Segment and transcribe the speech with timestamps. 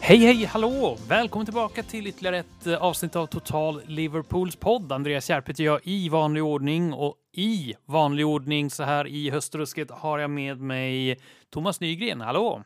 [0.00, 0.96] Hej, hej, hallå!
[1.08, 4.92] Välkommen tillbaka till ytterligare ett eh, avsnitt av Total Liverpools podd.
[4.92, 9.90] Andreas Järp heter jag i vanlig ordning och i vanlig ordning så här i höstrusket
[9.90, 11.18] har jag med mig
[11.50, 12.20] Thomas Nygren.
[12.20, 12.62] Hallå!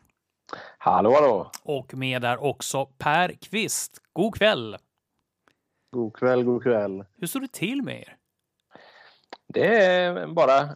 [0.79, 1.51] Hallå, hallå!
[1.63, 3.99] Och med där också Per Kvist.
[4.13, 4.77] God kväll!
[5.93, 7.05] God kväll, god kväll.
[7.17, 8.17] Hur står det till med er?
[9.47, 10.69] Det är bara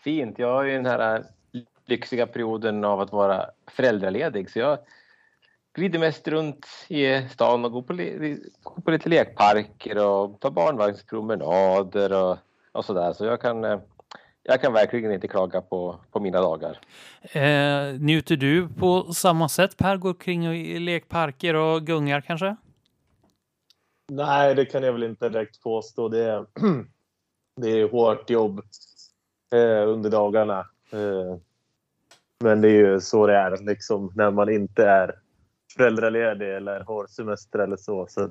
[0.00, 0.38] fint.
[0.38, 1.24] Jag har ju den här
[1.86, 4.78] lyxiga perioden av att vara föräldraledig så jag
[5.74, 7.94] glider mest runt i stan och går på,
[8.62, 12.38] går på lite lekparker och tar barnvagnspromenader och,
[12.72, 13.12] och sådär.
[13.12, 13.62] Så jag kan,
[14.42, 16.78] jag kan verkligen inte klaga på, på mina dagar.
[17.22, 19.96] Eh, njuter du på samma sätt Per?
[19.96, 22.56] Går kring i lekparker och gungar kanske?
[24.10, 26.08] Nej, det kan jag väl inte direkt påstå.
[26.08, 26.46] Det är,
[27.56, 28.60] det är hårt jobb
[29.52, 30.58] eh, under dagarna.
[30.92, 31.36] Eh,
[32.40, 35.14] men det är ju så det är liksom när man inte är
[35.76, 38.06] föräldraledig eller har semester eller så.
[38.06, 38.30] så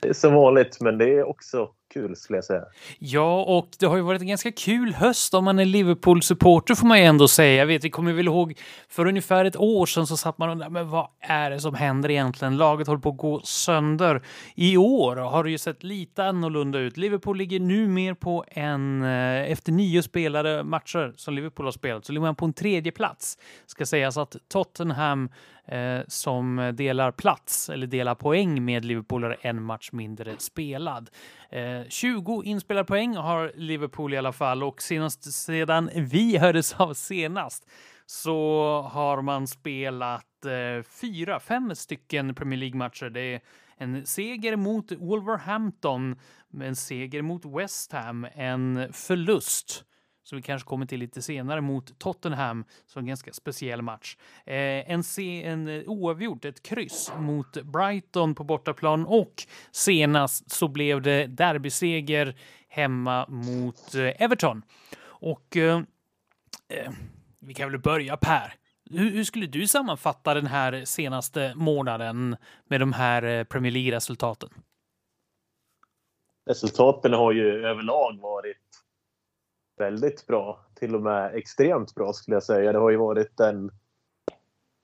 [0.00, 2.64] det är som vanligt, men det är också kul skulle jag säga.
[2.98, 6.86] Ja, och det har ju varit en ganska kul höst om man är Liverpool-supporter får
[6.86, 7.54] man ju ändå säga.
[7.54, 10.52] Jag vet, vi kommer väl ihåg för ungefär ett år sedan så satt man och
[10.52, 12.56] undrade, men vad är det som händer egentligen?
[12.56, 14.22] Laget håller på att gå sönder.
[14.54, 16.96] I år har det ju sett lite annorlunda ut.
[16.96, 22.04] Liverpool ligger nu mer på en, eh, efter nio spelade matcher som Liverpool har spelat,
[22.04, 23.38] så ligger man på en tredje plats.
[23.66, 25.28] Ska sägas att Tottenham
[25.68, 31.10] eh, som delar plats eller delar poäng med Liverpool har en match mindre spelad.
[31.50, 36.94] Eh, 20 inspelade poäng har Liverpool i alla fall och senast sedan vi hördes av
[36.94, 37.66] senast
[38.06, 43.10] så har man spelat eh, fyra, fem stycken Premier League-matcher.
[43.10, 43.40] Det är
[43.76, 46.16] en seger mot Wolverhampton,
[46.60, 49.84] en seger mot West Ham, en förlust
[50.26, 54.16] som vi kanske kommer till lite senare, mot Tottenham, som en ganska speciell match.
[54.44, 60.68] Eh, en, se, en eh, oavgjort, ett kryss mot Brighton på bortaplan och senast så
[60.68, 62.36] blev det derbyseger
[62.68, 64.62] hemma mot eh, Everton.
[65.04, 65.76] Och eh,
[66.68, 66.92] eh
[67.40, 68.54] vi kan väl börja Per.
[68.90, 72.36] Hur, hur, skulle du sammanfatta den här senaste månaden
[72.68, 74.50] med de här eh, Premier League-resultaten?
[76.46, 78.65] Resultaten har ju överlag varit
[79.76, 80.66] väldigt bra.
[80.74, 82.72] Till och med extremt bra skulle jag säga.
[82.72, 83.70] Det har ju varit en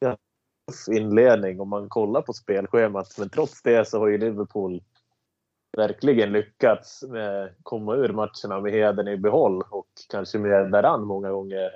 [0.02, 3.18] tuff inledning om man kollar på spelschemat.
[3.18, 4.82] Men trots det så har ju Liverpool
[5.76, 11.30] verkligen lyckats med, komma ur matcherna med heden i behåll och kanske med varann många
[11.30, 11.70] gånger.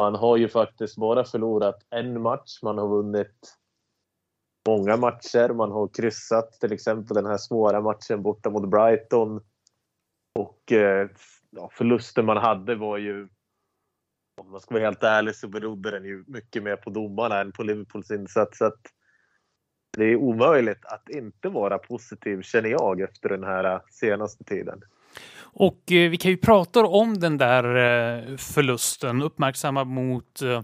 [0.00, 2.62] Man har ju faktiskt bara förlorat en match.
[2.62, 3.56] Man har vunnit
[4.68, 5.48] många matcher.
[5.48, 9.40] Man har kryssat till exempel den här svåra matchen borta mot Brighton.
[10.38, 11.08] Och eh,
[11.58, 13.28] ja, förlusten man hade var ju
[14.40, 17.52] om man ska vara helt ärlig så berodde den ju mycket mer på domarna än
[17.52, 18.58] på Liverpools insats.
[18.58, 18.80] Så att
[19.96, 24.80] det är omöjligt att inte vara positiv känner jag efter den här eh, senaste tiden.
[25.40, 30.62] Och eh, vi kan ju prata om den där eh, förlusten, uppmärksamma mot eh,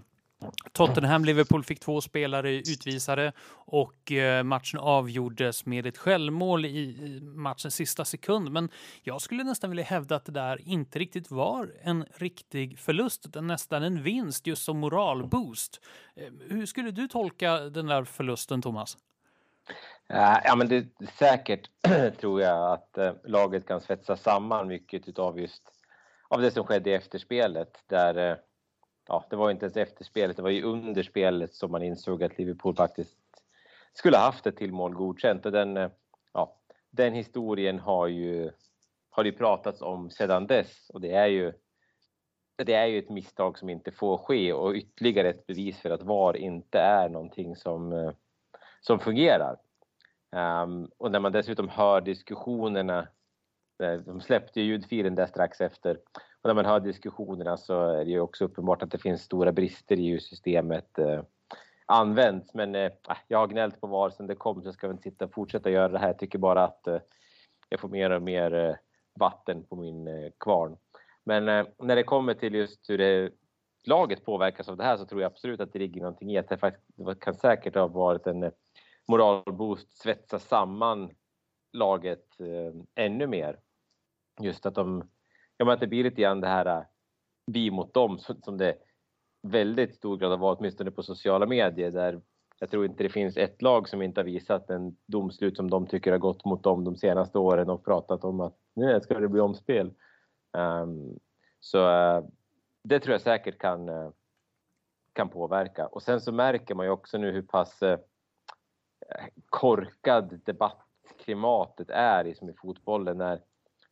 [0.72, 7.74] Tottenham, Liverpool fick två spelare utvisade och eh, matchen avgjordes med ett självmål i matchens
[7.74, 8.50] sista sekund.
[8.50, 8.68] Men
[9.02, 13.46] jag skulle nästan vilja hävda att det där inte riktigt var en riktig förlust, utan
[13.46, 15.80] nästan en vinst just som moralboost.
[16.16, 18.96] Eh, hur skulle du tolka den där förlusten, Thomas?
[20.08, 20.86] Eh, ja, men det
[21.18, 21.70] säkert
[22.20, 25.62] tror jag att laget kan svetsa samman mycket av just
[26.28, 28.38] av det som skedde i efterspelet där
[29.08, 32.22] ja, det var inte ens efter spelet, det var ju under spelet som man insåg
[32.22, 33.18] att Liverpool faktiskt
[33.92, 35.46] skulle haft ett till mål godkänt.
[35.46, 35.90] Och den, eh,
[36.32, 36.56] ja,
[36.90, 38.50] den historien har ju,
[39.10, 40.90] har ju pratats om sedan dess.
[40.90, 41.52] Och det är ju
[42.56, 44.52] det är ju ett misstag som inte får ske.
[44.52, 48.12] Och ytterligare ett bevis för att VAR inte är någonting som, eh,
[48.80, 49.56] som fungerar.
[50.30, 53.08] Um, och när man dessutom hör diskussionerna,
[53.82, 55.98] Eh, de släppte ju ljudfilen där strax efter,
[56.42, 59.52] och när man hör diskussionerna så är det ju också uppenbart att det finns stora
[59.52, 61.22] brister i hur systemet eh,
[61.86, 62.54] används.
[62.54, 65.02] Men eh, ah, jag har gnällt på VAR sen det kom så jag ska inte
[65.02, 66.06] sitta och fortsätta göra det här.
[66.06, 67.00] Jag tycker bara att eh,
[67.68, 68.74] jag får mer och mer eh,
[69.18, 70.76] vatten på min eh, kvarn.
[71.24, 73.30] Men eh, när det kommer till just hur det,
[73.84, 76.48] laget påverkas av det här så tror jag absolut att det ligger någonting i att
[76.48, 78.52] det faktiskt det kan säkert ha varit en eh,
[79.08, 81.10] moralboost, svetsa samman
[81.74, 83.60] laget eh, ännu mer.
[84.40, 85.08] Just att de
[85.56, 86.84] jag menar att det blir lite grann det här eh,
[87.46, 88.78] vi mot dem som det
[89.42, 92.20] väldigt stor grad har varit, åtminstone på sociala medier, där
[92.58, 95.86] jag tror inte det finns ett lag som inte har visat en domslut som de
[95.86, 99.28] tycker har gått mot dem de senaste åren och pratat om att nu ska det
[99.28, 99.94] bli omspel.
[100.52, 101.18] Um,
[101.60, 102.24] så uh,
[102.84, 104.10] det tror jag säkert kan, uh,
[105.12, 105.86] kan påverka.
[105.86, 107.96] Och sen så märker man ju också nu hur pass uh,
[109.50, 110.44] korkad
[111.24, 113.18] klimatet är i, i fotbollen.
[113.18, 113.40] När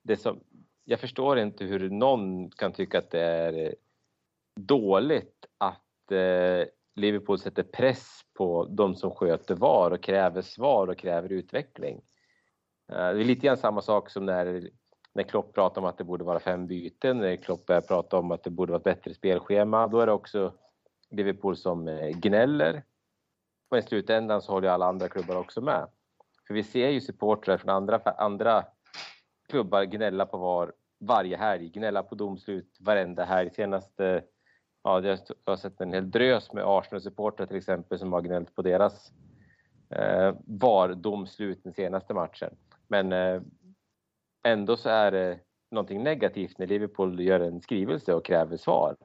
[0.03, 0.41] det som,
[0.85, 3.75] jag förstår inte hur någon kan tycka att det är
[4.61, 10.99] dåligt att eh, Liverpool sätter press på de som sköter VAR och kräver svar och
[10.99, 12.03] kräver utveckling.
[12.93, 14.71] Eh, det är lite grann samma sak som när,
[15.13, 18.31] när Klopp pratar om att det borde vara fem byten, när Klopp börjar prata om
[18.31, 19.87] att det borde vara ett bättre spelschema.
[19.87, 20.53] Då är det också
[21.11, 22.85] Liverpool som eh, gnäller.
[23.71, 25.89] Och i slutändan så håller alla andra klubbar också med.
[26.47, 28.65] För vi ser ju supportrar från andra, andra
[29.49, 33.51] klubbar gnälla på VAR varje helg, gnälla på domslut varenda helg.
[33.51, 34.25] Senaste
[34.83, 38.63] ja, jag har sett en hel drös med Arsenal-supportrar till exempel som har gnällt på
[38.63, 39.13] deras
[39.91, 42.57] eh, VAR-domslut den senaste matchen.
[42.89, 43.43] Men eh,
[44.47, 45.39] ändå så är det
[45.71, 48.97] någonting negativt när Liverpool gör en skrivelse och kräver svar.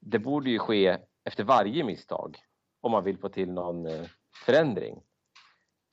[0.00, 2.38] Det borde ju ske efter varje misstag
[2.80, 4.06] om man vill få till någon eh,
[4.46, 5.00] förändring.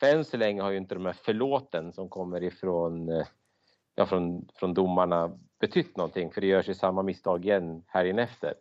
[0.03, 3.25] För än så länge har ju inte de här förlåten som kommer ifrån eh,
[3.95, 8.53] ja, från, från domarna betytt någonting för det görs ju samma misstag igen här efter.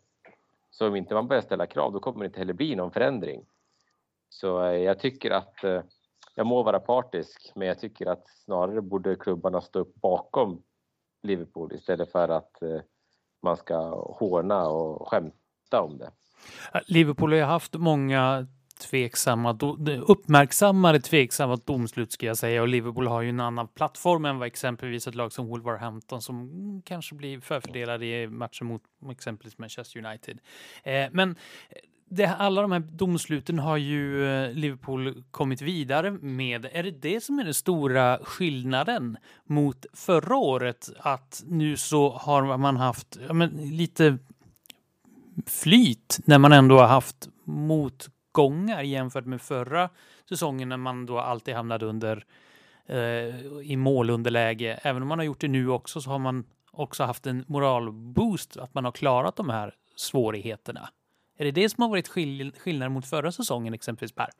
[0.70, 3.44] Så om inte man börjar ställa krav då kommer det inte heller bli någon förändring.
[4.28, 5.82] Så eh, jag tycker att, eh,
[6.34, 10.62] jag må vara partisk, men jag tycker att snarare borde klubbarna stå upp bakom
[11.22, 12.80] Liverpool istället för att eh,
[13.42, 16.10] man ska håna och skämta om det.
[16.86, 18.46] Liverpool har ju haft många
[18.78, 19.58] tveksamma,
[20.06, 24.46] uppmärksammade tveksamma domslut ska jag säga och Liverpool har ju en annan plattform än vad
[24.46, 30.38] exempelvis ett lag som Wolverhampton som kanske blir förfördelade i matcher mot exempelvis Manchester United.
[30.84, 31.36] Eh, men
[32.14, 36.66] det, alla de här domsluten har ju eh, Liverpool kommit vidare med.
[36.72, 40.90] Är det det som är den stora skillnaden mot förra året?
[40.98, 44.18] Att nu så har man haft ja, men, lite
[45.46, 49.90] flyt när man ändå har haft mot gånger jämfört med förra
[50.28, 52.24] säsongen när man då alltid hamnade under
[52.86, 54.80] eh, i målunderläge.
[54.82, 58.56] Även om man har gjort det nu också så har man också haft en moralboost
[58.56, 60.88] att man har klarat de här svårigheterna.
[61.38, 64.30] Är det det som har varit skill skillnad mot förra säsongen exempelvis Per?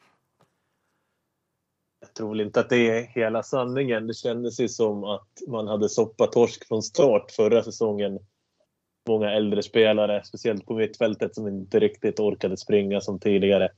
[2.00, 4.06] Jag tror inte att det är hela sanningen.
[4.06, 8.19] Det kändes ju som att man hade soppatorsk från start förra säsongen.
[9.08, 13.69] Många äldre spelare, speciellt på mittfältet, som inte riktigt orkade springa som tidigare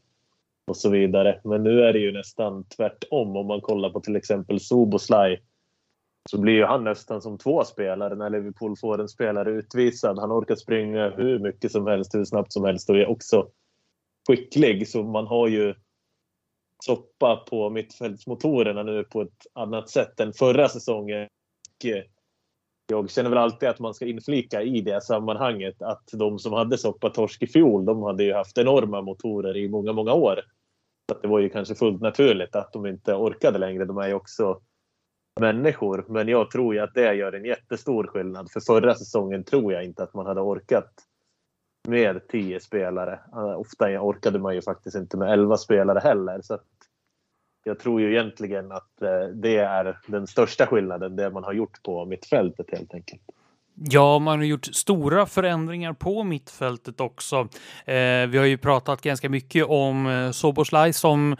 [0.66, 1.40] och så vidare.
[1.44, 3.36] Men nu är det ju nästan tvärtom.
[3.36, 5.42] Om man kollar på till exempel Soboslaj
[6.30, 10.18] så blir ju han nästan som två spelare när Liverpool får en spelare utvisad.
[10.18, 13.48] Han orkar springa hur mycket som helst, hur snabbt som helst och är också
[14.28, 14.88] skicklig.
[14.88, 15.74] Så man har ju
[16.84, 21.28] soppa på mittfältsmotorerna nu på ett annat sätt än förra säsongen.
[21.84, 22.02] Eh,
[22.86, 26.78] jag känner väl alltid att man ska inflika i det sammanhanget att de som hade
[26.78, 30.40] soppatorsk i fjol, de hade ju haft enorma motorer i många, många år.
[31.12, 33.84] Så det var ju kanske fullt naturligt att de inte orkade längre.
[33.84, 34.60] De är ju också
[35.40, 36.04] människor.
[36.08, 38.50] Men jag tror ju att det gör en jättestor skillnad.
[38.50, 40.92] För förra säsongen tror jag inte att man hade orkat
[41.88, 43.20] med tio spelare.
[43.56, 46.40] Ofta orkade man ju faktiskt inte med elva spelare heller.
[46.42, 46.58] Så
[47.64, 51.82] jag tror ju egentligen att eh, det är den största skillnaden, det man har gjort
[51.82, 53.22] på mittfältet helt enkelt.
[53.74, 57.36] Ja, man har gjort stora förändringar på mittfältet också.
[57.84, 61.36] Eh, vi har ju pratat ganska mycket om eh, Soboslaj som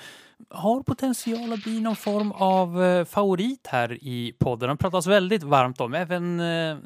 [0.51, 4.69] har potential att bli någon form av eh, favorit här i podden.
[4.69, 5.95] Han pratas väldigt varmt om.
[5.95, 6.77] Även eh,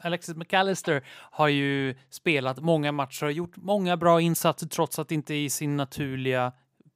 [0.00, 5.34] Alexis McAllister har ju spelat många matcher och gjort många bra insatser trots att inte
[5.34, 6.52] i sin naturliga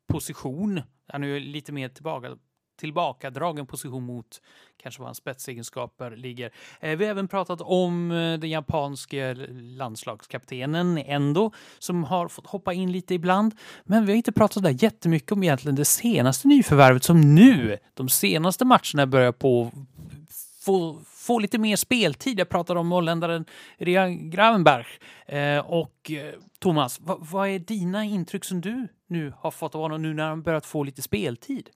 [0.08, 0.80] position.
[1.12, 2.36] Han är ju lite mer tillbaka
[2.78, 4.40] tillbakadragen position mot
[4.82, 6.50] kanske var hans spetsegenskaper ligger.
[6.80, 12.72] Eh, vi har även pratat om eh, den japanske landslagskaptenen Endo som har fått hoppa
[12.72, 13.54] in lite ibland.
[13.84, 18.08] Men vi har inte pratat där jättemycket om egentligen det senaste nyförvärvet som nu, de
[18.08, 19.72] senaste matcherna börjar på
[20.64, 22.40] få, få lite mer speltid.
[22.40, 23.44] Jag pratade om holländaren
[23.78, 24.86] Rian Gravenberg.
[25.26, 29.80] Eh, och eh, Thomas, vad, vad är dina intryck som du nu har fått av
[29.80, 31.70] honom nu när han börjat få lite speltid?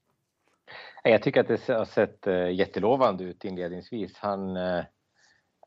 [1.02, 4.18] Jag tycker att det har sett eh, jättelovande ut inledningsvis.
[4.18, 4.84] Han eh,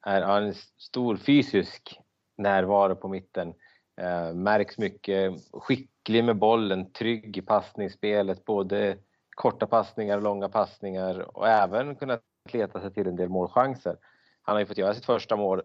[0.01, 1.99] är, har en stor fysisk
[2.37, 3.53] närvaro på mitten.
[4.01, 8.97] Eh, märks mycket, skicklig med bollen, trygg i passningsspelet, både
[9.29, 12.21] korta passningar och långa passningar och även kunnat
[12.51, 13.97] leta sig till en del målchanser.
[14.41, 15.61] Han har ju fått göra sitt första mål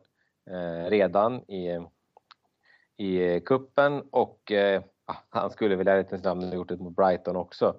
[0.88, 1.80] redan i,
[2.96, 4.52] i kuppen och
[5.30, 7.76] han skulle väl i ärlighetens namn ha gjort det mot Brighton också.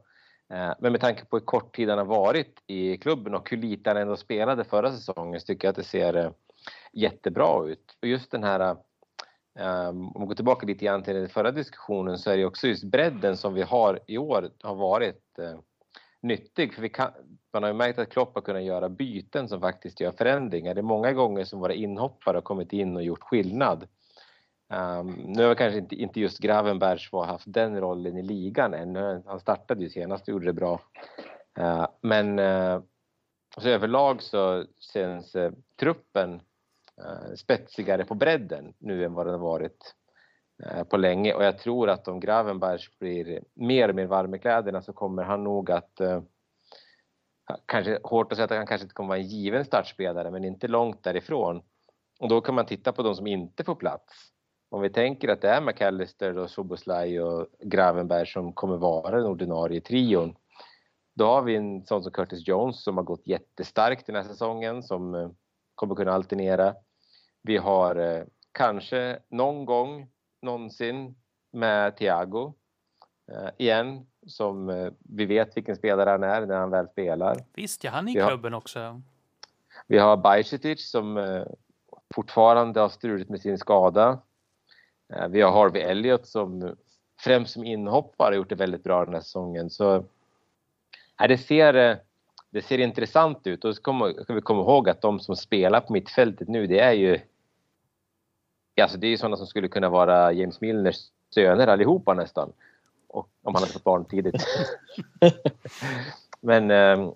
[0.53, 3.57] Eh, men med tanke på hur kort tid han har varit i klubben och hur
[3.57, 6.31] lite han ändå spelade förra säsongen så tycker jag att det ser eh,
[6.93, 7.97] jättebra ut.
[8.01, 8.77] Och just den här,
[9.59, 12.67] eh, om man går tillbaka lite grann till den förra diskussionen så är det också
[12.67, 15.21] just bredden som vi har i år har varit
[16.21, 16.73] nyttig.
[16.73, 17.11] För vi kan,
[17.53, 20.73] man har ju märkt att Klopp har kunnat göra byten som faktiskt gör förändringar.
[20.73, 23.87] Det är många gånger som våra inhoppare har kommit in och gjort skillnad.
[24.75, 28.95] Um, nu har kanske inte, inte just Gravenbergs haft den rollen i ligan än.
[29.25, 30.81] Han startade ju senast och gjorde det bra.
[31.59, 32.81] Uh, men uh,
[33.57, 36.41] så överlag så känns uh, truppen
[37.01, 39.95] eh, spetsigare på bredden nu än vad den har varit
[40.89, 44.81] på länge och jag tror att om Gravenbergs blir mer och mer varm i kläderna
[44.81, 46.01] så kommer han nog att
[47.65, 50.67] kanske hårt att säga att han kanske inte kommer vara en given startspelare men inte
[50.67, 51.61] långt därifrån.
[52.19, 54.34] Och då kan man titta på de som inte får plats
[54.75, 59.25] om vi tänker att det är McAllister och Soboslaj och Gravenberg som kommer vara den
[59.25, 60.35] ordinarie trion.
[61.13, 64.83] Då har vi en sån som Curtis Jones som har gått jättestarkt den här säsongen
[64.83, 65.29] som eh,
[65.75, 66.75] kommer kunna alternera.
[67.41, 70.07] Vi har eh, kanske någon gång
[70.41, 71.15] någonsin
[71.51, 72.53] med Thiago
[73.31, 77.37] eh, igen som vi vet vilken spelare han är när han väl spelar.
[77.53, 79.01] Visst, ja, han är i klubben har, också.
[79.87, 81.45] Vi har Bajcetic som
[82.15, 84.19] fortfarande har struligt med sin skada.
[85.13, 86.75] Eh, vi har Harvey Elliott som
[87.19, 89.69] främst som inhoppare har gjort det väldigt bra den här säsongen.
[89.69, 89.95] Så,
[91.21, 91.97] eh, det, ser, eh,
[92.49, 93.81] det ser intressant ut och så
[94.23, 97.19] ska vi komma ihåg att de som spelar på mittfältet nu det är ju
[98.81, 100.97] Alltså det är ju sådana som skulle kunna vara James Milners
[101.33, 102.51] söner allihopa nästan.
[103.07, 104.35] Och, om han hade fått barn tidigt.
[106.41, 107.11] men, äh,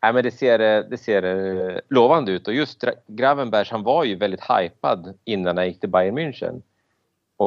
[0.00, 5.18] men det ser, det ser lovande ut och just Gravenbergs han var ju väldigt hypad
[5.24, 6.62] innan han gick till Bayern München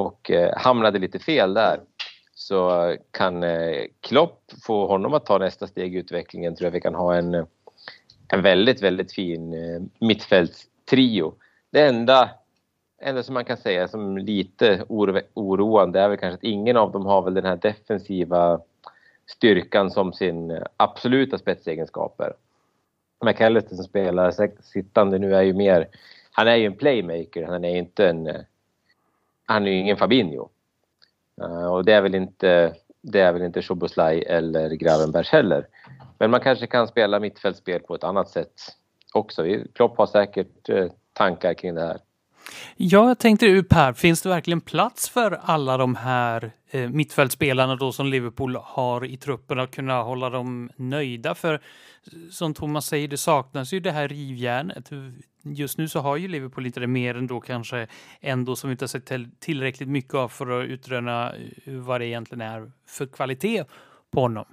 [0.05, 1.79] och eh, hamnade lite fel där
[2.35, 6.81] så kan eh, Klopp få honom att ta nästa steg i utvecklingen tror jag vi
[6.81, 7.45] kan ha en, eh,
[8.27, 11.33] en väldigt, väldigt fin eh, mittfältstrio.
[11.71, 12.29] Det enda,
[13.01, 16.91] enda som man kan säga som lite oro, oroande är väl kanske att ingen av
[16.91, 18.61] dem har väl den här defensiva
[19.27, 22.33] styrkan som sin eh, absoluta spetsegenskaper.
[23.25, 25.87] McAllister som spelar sittande nu är ju mer,
[26.31, 28.41] han är ju en playmaker, han är inte en eh,
[29.47, 30.49] han är ju ingen Fabinho.
[31.41, 35.67] Uh, och det är väl inte, det är väl inte Szoboszlaj eller Gravenbergs heller.
[36.19, 38.53] Men man kanske kan spela mittfältsspel på ett annat sätt
[39.13, 39.45] också.
[39.73, 41.97] Klopp har säkert uh, tankar kring det här.
[42.75, 47.91] Ja, jag tänkte Per, finns det verkligen plats för alla de här eh, mittfältspelarna då
[47.91, 51.35] som Liverpool har i truppen att kunna hålla dem nöjda?
[51.35, 51.61] För
[52.31, 54.89] som Thomas säger, det saknas ju det här rivjärnet.
[55.55, 57.87] Just nu så har ju Liverpool lite det mer än då kanske
[58.21, 62.07] ändå som vi inte har sett tillräckligt mycket av för att utröna eh, vad det
[62.07, 63.65] egentligen är för kvalitet
[64.11, 64.45] på honom.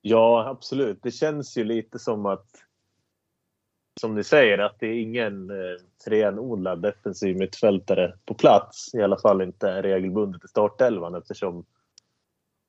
[0.00, 0.98] Ja, absolut.
[1.02, 2.64] Det känns ju lite som att
[4.00, 5.76] som ni säger, att det är ingen eh,
[6.06, 8.94] renodlad defensiv mittfältare på plats.
[8.94, 11.64] I alla fall inte regelbundet i startelvan eftersom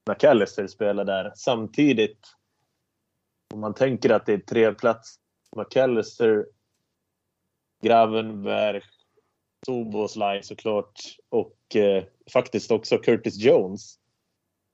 [0.10, 1.32] McAllister spelar där.
[1.36, 2.28] Samtidigt,
[3.54, 5.16] om man tänker att det är tre plats
[5.56, 6.46] McAllister,
[7.84, 8.82] Gravenberg,
[9.66, 14.00] Soboslaj såklart och eh, faktiskt också Curtis Jones.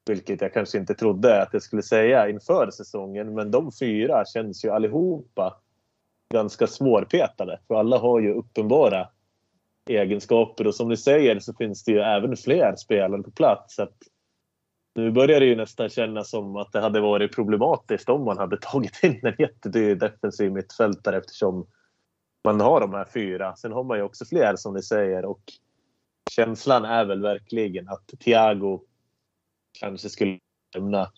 [0.06, 3.34] Vilket jag kanske inte trodde att jag skulle säga inför säsongen.
[3.34, 5.62] Men de fyra känns ju allihopa
[6.34, 7.60] ganska svårpetade.
[7.68, 9.08] För alla har ju uppenbara
[9.90, 13.76] egenskaper och som ni säger så finns det ju även fler spelare på plats.
[13.76, 13.88] Så
[14.96, 18.58] nu börjar det ju nästan kännas som att det hade varit problematiskt om man hade
[18.62, 21.68] tagit in en jättedyr defensiv mittfältare eftersom
[22.44, 23.56] man har de här fyra.
[23.56, 25.42] Sen har man ju också fler som ni säger och
[26.32, 28.82] känslan är väl verkligen att Thiago
[29.80, 30.40] kanske skulle
[30.76, 31.12] lämna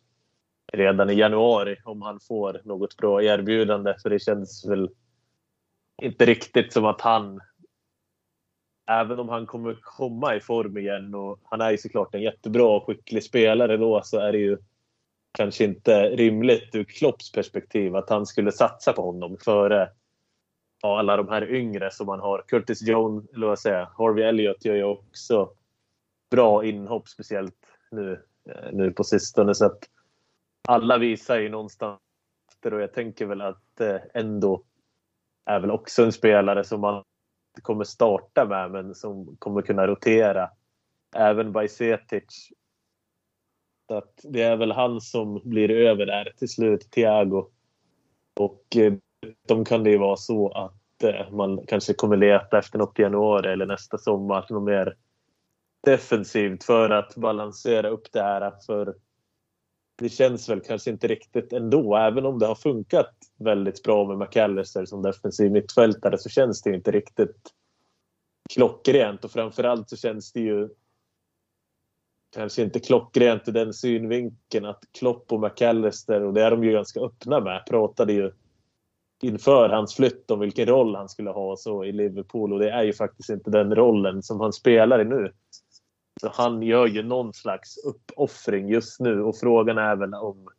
[0.74, 3.96] redan i januari om han får något bra erbjudande.
[4.02, 4.90] För det känns väl
[6.02, 7.42] inte riktigt som att han,
[8.86, 12.66] även om han kommer komma i form igen och han är ju såklart en jättebra
[12.66, 14.58] och skicklig spelare då så är det ju
[15.32, 19.90] kanske inte rimligt ur Klopps perspektiv att han skulle satsa på honom före
[20.84, 22.44] alla de här yngre som man har.
[22.48, 25.50] Curtis Jones, eller vad säger Harvey Elliott gör ju också
[26.32, 29.56] bra inhopp speciellt nu, eh, nu på sistone.
[29.56, 29.80] Så att
[30.68, 32.00] alla visar ju någonstans
[32.66, 34.64] och jag tänker väl att eh, ändå
[35.46, 37.04] är väl också en spelare som man
[37.62, 40.50] kommer starta med men som kommer kunna rotera.
[41.16, 42.50] Även Bajsetic.
[43.88, 47.46] Så att det är väl han som blir över där till slut, Thiago.
[48.34, 48.94] Och eh,
[49.48, 53.02] de kan det ju vara så att eh, man kanske kommer leta efter något i
[53.02, 54.46] januari eller nästa sommar.
[54.50, 54.96] Något mer
[55.84, 58.54] defensivt för att balansera upp det här.
[58.66, 58.96] För
[59.96, 61.96] det känns väl kanske inte riktigt ändå.
[61.96, 66.76] Även om det har funkat väldigt bra med McAllister som defensiv mittfältare så känns det
[66.76, 67.54] inte riktigt
[68.54, 69.26] klockrent.
[69.26, 70.70] Och framförallt så känns det ju
[72.34, 76.72] kanske inte klockrent i den synvinkeln att Klopp och McAllister, och det är de ju
[76.72, 78.32] ganska öppna med, pratade ju
[79.22, 82.84] inför hans flytt om vilken roll han skulle ha så i Liverpool och det är
[82.84, 85.34] ju faktiskt inte den rollen som han spelar i nu.
[86.24, 90.50] Så han gör ju någon slags uppoffring just nu och frågan är väl om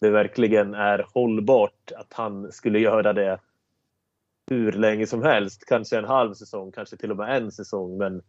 [0.00, 3.40] det verkligen är hållbart att han skulle göra det
[4.50, 5.64] hur länge som helst.
[5.66, 7.98] Kanske en halv säsong, kanske till och med en säsong.
[7.98, 8.22] Men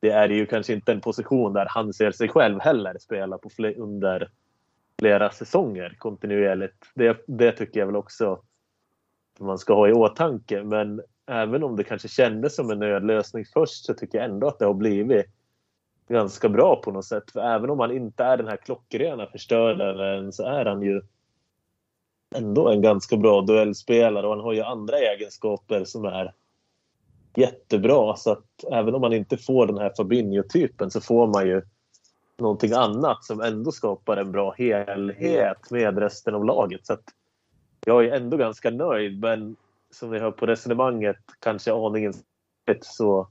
[0.00, 3.50] det är ju kanske inte en position där han ser sig själv heller spela på
[3.50, 4.30] fler, under
[4.98, 6.90] flera säsonger kontinuerligt.
[6.94, 8.42] Det, det tycker jag väl också
[9.40, 10.62] man ska ha i åtanke.
[10.62, 14.58] Men även om det kanske kändes som en nödlösning först så tycker jag ändå att
[14.58, 15.26] det har blivit
[16.08, 17.30] ganska bra på något sätt.
[17.30, 21.02] För även om han inte är den här klockrena förstöraren så är han ju
[22.34, 26.32] ändå en ganska bra duellspelare och han har ju andra egenskaper som är
[27.34, 28.16] jättebra.
[28.16, 31.62] Så att även om man inte får den här Fabinho-typen så får man ju
[32.38, 36.86] någonting annat som ändå skapar en bra helhet med resten av laget.
[36.86, 37.04] Så att
[37.86, 39.56] jag är ändå ganska nöjd men
[39.90, 42.14] som ni hör på resonemanget kanske aningen
[42.80, 43.28] så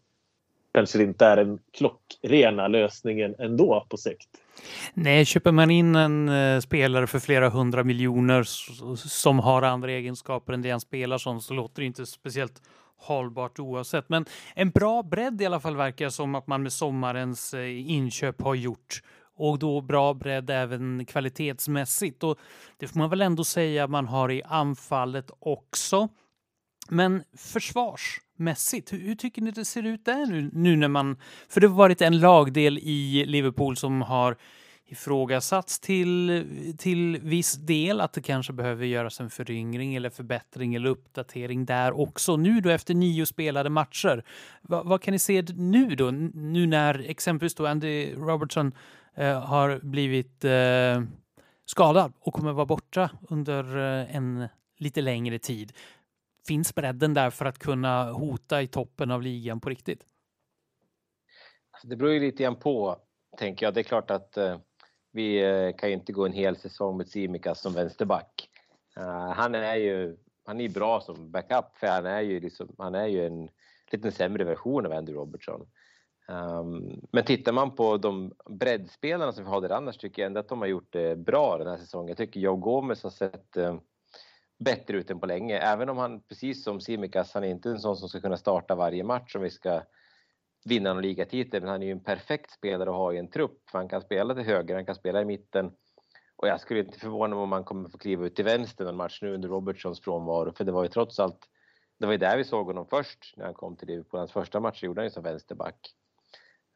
[0.73, 4.29] kanske det inte är den klockrena lösningen ändå på sikt.
[4.93, 8.43] Nej, köper man in en eh, spelare för flera hundra miljoner
[8.95, 12.61] som har andra egenskaper än det han spelar som så låter det inte speciellt
[12.97, 14.09] hållbart oavsett.
[14.09, 14.25] Men
[14.55, 18.55] en bra bredd i alla fall verkar som att man med sommarens eh, inköp har
[18.55, 19.01] gjort
[19.35, 22.23] och då bra bredd även kvalitetsmässigt.
[22.23, 22.39] Och
[22.77, 26.09] det får man väl ändå säga man har i anfallet också.
[26.89, 28.93] Men försvars mässigt.
[28.93, 31.17] hur, hur, tycker ni det ser ut där nu, nu när man...
[31.49, 34.37] För det har varit en lagdel i Liverpool som har
[34.85, 36.45] ifrågasatts till,
[36.77, 41.99] till viss del att det kanske behöver göras en föryngring eller förbättring eller uppdatering där
[41.99, 42.37] också.
[42.37, 44.23] Nu då efter nio spelade matcher,
[44.61, 46.11] vad, vad kan ni se nu då?
[46.11, 48.71] Nu när exempelvis då Andy Robertson
[49.15, 51.03] eh, har blivit eh,
[51.65, 55.73] skadad och kommer vara borta under eh, en lite längre tid
[56.47, 60.05] finns bredden där för att kunna hota i toppen av ligan på riktigt?
[61.83, 62.97] Det beror ju lite grann på,
[63.37, 63.73] tänker jag.
[63.73, 64.57] Det är klart att eh,
[65.11, 68.49] vi eh, kan ju inte gå en hel säsong med Simikas som vänsterback.
[68.97, 72.95] Uh, han är ju han är bra som backup, för han är ju, liksom, han
[72.95, 73.49] är ju en
[73.91, 75.67] lite sämre version av Andy Robertson.
[76.27, 80.39] Um, men tittar man på de breddspelarna som vi har där annars tycker jag ändå
[80.39, 82.07] att de har gjort det bra den här säsongen.
[82.07, 83.77] Jag tycker Joe Gomez har sett eh,
[84.63, 85.59] bättre ut än på länge.
[85.59, 88.75] Även om han, precis som Simikas, han är inte en sån som ska kunna starta
[88.75, 89.81] varje match om vi ska
[90.65, 91.61] vinna någon ligatitel.
[91.61, 93.69] Men han är ju en perfekt spelare att ha i en trupp.
[93.71, 95.71] För han kan spela till höger, han kan spela i mitten.
[96.35, 98.95] Och jag skulle inte förvåna mig om han kommer få kliva ut till vänster någon
[98.95, 100.53] match nu under Robertsons frånvaro.
[100.53, 101.49] För det var ju trots allt,
[101.99, 104.19] det var ju där vi såg honom först när han kom till Liverpool.
[104.19, 105.93] Hans första match gjorde han ju som vänsterback.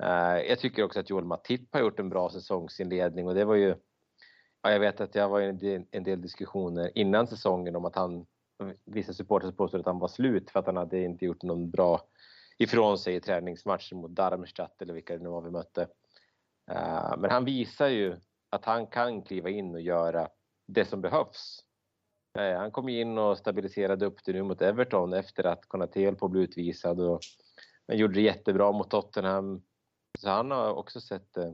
[0.04, 3.56] Eh, jag tycker också att Joel Matip har gjort en bra säsongsinledning och det var
[3.56, 3.76] ju
[4.67, 8.25] Ja, jag vet att jag var i en del diskussioner innan säsongen om att han,
[8.86, 12.01] vissa supportrar påstod att han var slut för att han hade inte gjort någon bra
[12.58, 15.82] ifrån sig i träningsmatchen mot Darmstadt eller vilka det nu var vi mötte.
[16.71, 18.17] Eh, men han visar ju
[18.49, 20.27] att han kan kliva in och göra
[20.65, 21.63] det som behövs.
[22.39, 26.15] Eh, han kom in och stabiliserade upp det nu mot Everton efter att Konate höll
[26.15, 27.19] på att bli utvisad och
[27.88, 29.62] han gjorde det jättebra mot Tottenham.
[30.19, 31.51] Så han har också sett, eh,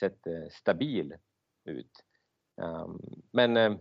[0.00, 1.14] sett stabil
[1.64, 2.05] ut.
[2.62, 2.98] Ehm,
[3.32, 3.78] men ehm,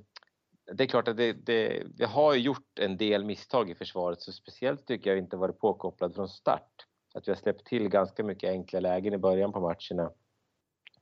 [0.73, 4.31] det är klart att det, det, vi har gjort en del misstag i försvaret, så
[4.31, 6.85] speciellt tycker jag inte varit påkopplad från start.
[7.13, 10.11] Att vi har släppt till ganska mycket enkla lägen i början på matcherna.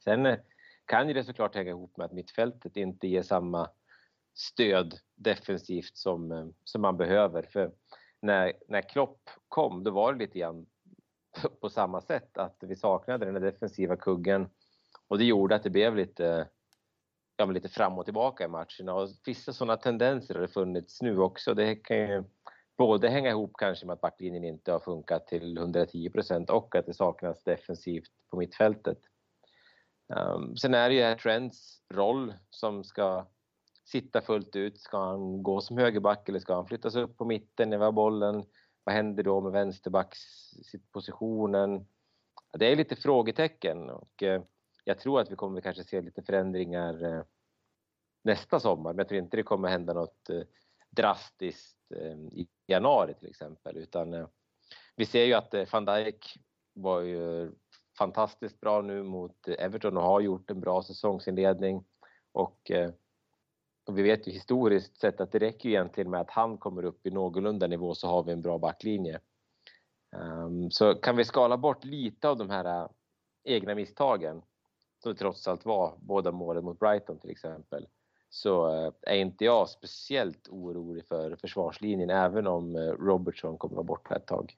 [0.03, 0.39] Sen eh,
[0.85, 3.69] kan ju det såklart hänga ihop med att mittfältet inte ger samma
[4.33, 7.43] stöd defensivt som, eh, som man behöver.
[7.43, 7.71] För
[8.21, 10.65] när, när Klopp kom, då var det lite grann
[11.61, 14.49] på samma sätt, att vi saknade den defensiva kuggen
[15.07, 16.47] och det gjorde att det blev lite
[17.47, 21.19] de lite fram och tillbaka i matcherna och vissa sådana tendenser har det funnits nu
[21.19, 21.53] också.
[21.53, 22.23] Det kan ju
[22.77, 26.85] både hänga ihop kanske med att backlinjen inte har funkat till 110 procent och att
[26.85, 28.99] det saknas defensivt på mittfältet.
[30.07, 33.27] Um, sen är det ju här Trents roll som ska
[33.85, 34.79] sitta fullt ut.
[34.79, 37.91] Ska han gå som högerback eller ska han flyttas upp på mitten när vi har
[37.91, 38.43] bollen?
[38.83, 41.85] Vad händer då med vänsterbackspositionen?
[42.57, 44.43] Det är lite frågetecken och eh,
[44.83, 47.23] jag tror att vi kommer kanske se lite förändringar eh,
[48.23, 50.41] nästa sommar, men jag tror inte det kommer hända något eh,
[50.89, 54.27] drastiskt eh, i januari till exempel, utan eh,
[54.95, 56.37] vi ser ju att van Dijk
[56.73, 57.51] var ju
[57.97, 61.85] fantastiskt bra nu mot Everton och har gjort en bra säsongsinledning.
[62.31, 62.71] Och,
[63.85, 67.05] och vi vet ju historiskt sett att det räcker egentligen med att han kommer upp
[67.05, 69.19] i någorlunda nivå så har vi en bra backlinje.
[70.15, 72.89] Ehm, så kan vi skala bort lite av de här
[73.43, 74.41] egna misstagen,
[75.03, 77.87] som det trots allt var båda målen mot Brighton till exempel,
[78.33, 83.83] så eh, är inte jag speciellt orolig för försvarslinjen även om eh, Robertson kommer vara
[83.83, 84.55] borta ett tag.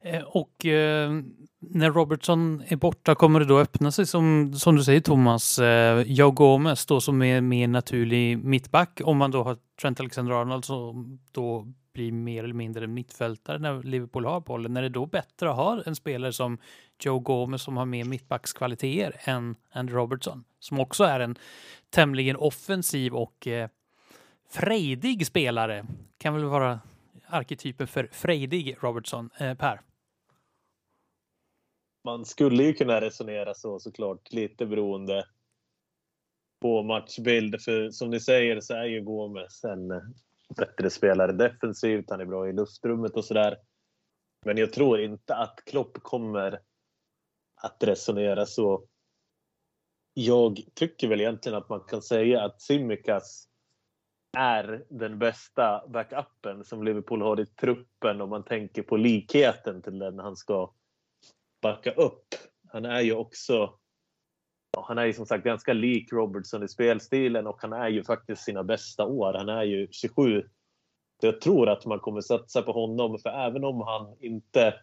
[0.00, 1.12] Eh, och eh,
[1.58, 6.04] när Robertson är borta kommer det då öppna sig som, som du säger Thomas, eh,
[6.06, 11.18] Jao Gomez då som är mer naturlig mittback om man då har Trent Alexander-Arnold som
[11.32, 14.76] då blir mer eller mindre en mittfältare när Liverpool har bollen.
[14.76, 16.58] Är det då bättre att ha en spelare som
[17.04, 21.38] Joe Gomez som har mer mittbackskvaliteter än Andy Robertson som också är en
[21.94, 23.68] tämligen offensiv och eh,
[24.48, 25.86] frejdig spelare.
[26.18, 26.80] Kan väl vara
[27.26, 29.30] arketypen för frejdig Robertson.
[29.38, 29.80] Eh, per?
[32.04, 35.24] man skulle ju kunna resonera så såklart, lite beroende
[36.60, 37.62] på matchbild.
[37.62, 39.88] För som ni säger så är ju Gomes en
[40.56, 42.10] bättre spelare defensivt.
[42.10, 43.56] Han är bra i luftrummet och sådär.
[44.44, 46.60] Men jag tror inte att Klopp kommer
[47.54, 48.84] att resonera så.
[50.14, 53.48] Jag tycker väl egentligen att man kan säga att Simikas
[54.36, 59.98] är den bästa backupen som Liverpool har i truppen om man tänker på likheten till
[59.98, 60.72] den han ska
[61.62, 62.26] backa upp.
[62.68, 63.78] Han är ju också
[64.72, 68.04] ja, han är ju som sagt ganska lik Robertson i spelstilen och han är ju
[68.04, 69.34] faktiskt sina bästa år.
[69.34, 70.48] Han är ju 27.
[71.20, 74.74] Så jag tror att man kommer satsa på honom för även om han inte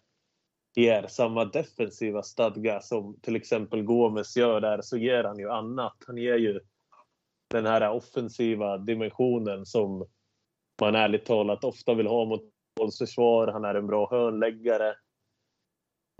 [0.75, 5.95] ger samma defensiva stadga som till exempel Gomes gör där så ger han ju annat.
[6.07, 6.59] Han ger ju
[7.49, 10.07] den här offensiva dimensionen som
[10.81, 12.43] man ärligt talat ofta vill ha mot
[12.75, 13.47] bollsförsvar.
[13.47, 14.95] Han är en bra hörnläggare.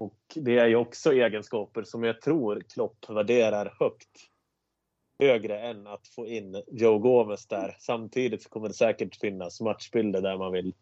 [0.01, 4.27] Och det är ju också egenskaper som jag tror Klopp värderar högt.
[5.19, 7.75] Högre än att få in Joe Gomez där.
[7.79, 10.73] Samtidigt kommer det säkert finnas matchbilder där man vill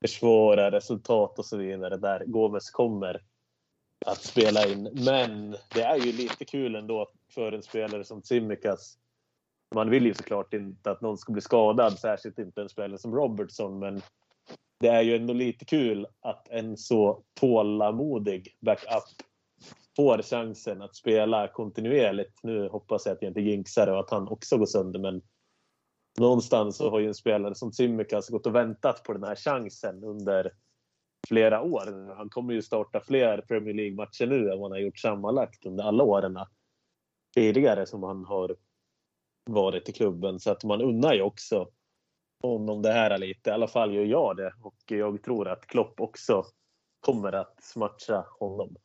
[0.00, 3.22] försvåra resultat och så vidare där Gomes kommer
[4.06, 4.90] att spela in.
[5.06, 8.98] Men det är ju lite kul ändå för en spelare som Tsimikas.
[9.74, 13.14] Man vill ju såklart inte att någon ska bli skadad, särskilt inte en spelare som
[13.14, 13.78] Robertson.
[13.78, 14.02] Men
[14.80, 19.04] det är ju ändå lite kul att en så tålamodig backup
[19.96, 22.38] får chansen att spela kontinuerligt.
[22.42, 25.22] Nu hoppas jag att jag inte jinxar och att han också går sönder, men
[26.18, 29.36] någonstans så har ju en spelare som Tsimikas alltså gått och väntat på den här
[29.36, 30.52] chansen under
[31.28, 32.14] flera år.
[32.16, 35.84] Han kommer ju starta fler Premier League-matcher nu än vad han har gjort sammanlagt under
[35.84, 36.38] alla åren
[37.34, 38.56] tidigare som han har
[39.50, 40.40] varit i klubben.
[40.40, 41.68] Så att man unnar ju också
[42.42, 43.50] honom det här lite.
[43.50, 46.44] I alla fall gör jag det och jag tror att Klopp också
[47.00, 48.76] kommer att matcha honom.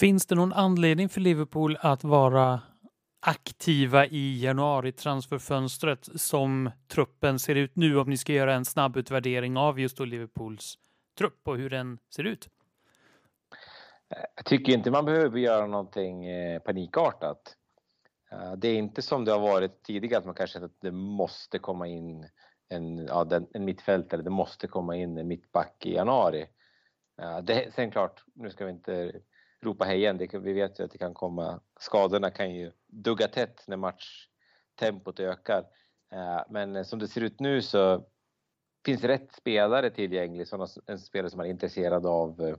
[0.00, 2.60] Finns det någon anledning för Liverpool att vara
[3.20, 9.56] aktiva i januari-transferfönstret som truppen ser ut nu om ni ska göra en snabb utvärdering
[9.56, 10.78] av just då Liverpools
[11.18, 12.48] trupp och hur den ser ut?
[14.36, 17.56] Jag tycker inte man behöver göra någonting eh, panikartat.
[18.32, 21.58] Eh, det är inte som det har varit tidigare att man kanske att det måste
[21.58, 22.28] komma in
[22.68, 26.46] en, ja, en mittfältare, det måste komma in en mittback i januari.
[27.22, 29.12] Eh, det, sen klart, nu ska vi inte
[29.60, 33.28] ropa hej igen, det, vi vet ju att det kan komma, skadorna kan ju dugga
[33.28, 35.64] tätt när matchtempot ökar.
[36.12, 38.04] Eh, men som det ser ut nu så
[38.84, 42.56] finns rätt spelare tillgänglig, sådana, en spelare som man är intresserad av eh,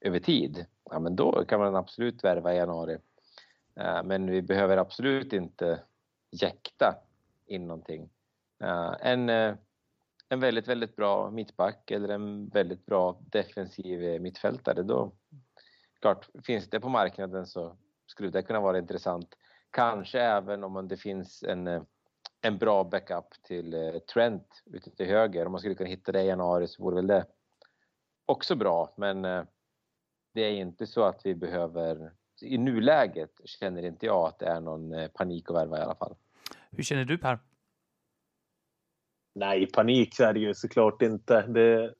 [0.00, 0.66] över tid.
[0.90, 2.98] Ja, men då kan man absolut värva i januari.
[3.76, 5.82] Eh, men vi behöver absolut inte
[6.30, 6.94] jäkta
[7.46, 8.10] in någonting.
[9.00, 9.28] En,
[10.28, 15.12] en väldigt, väldigt bra mittback eller en väldigt bra defensiv mittfältare, då
[16.00, 19.34] klart, finns det på marknaden så skulle det kunna vara intressant.
[19.70, 21.86] Kanske även om det finns en,
[22.40, 25.46] en bra backup till Trent ute till höger.
[25.46, 27.26] Om man skulle kunna hitta det i januari så vore väl det
[28.26, 28.94] också bra.
[28.96, 29.22] Men
[30.34, 34.60] det är inte så att vi behöver i nuläget känner inte jag att det är
[34.60, 36.16] någon eh, panik att värva i alla fall.
[36.70, 37.38] Hur känner du Per?
[39.34, 41.46] Nej, panik är det ju såklart inte.
[41.46, 41.94] Det,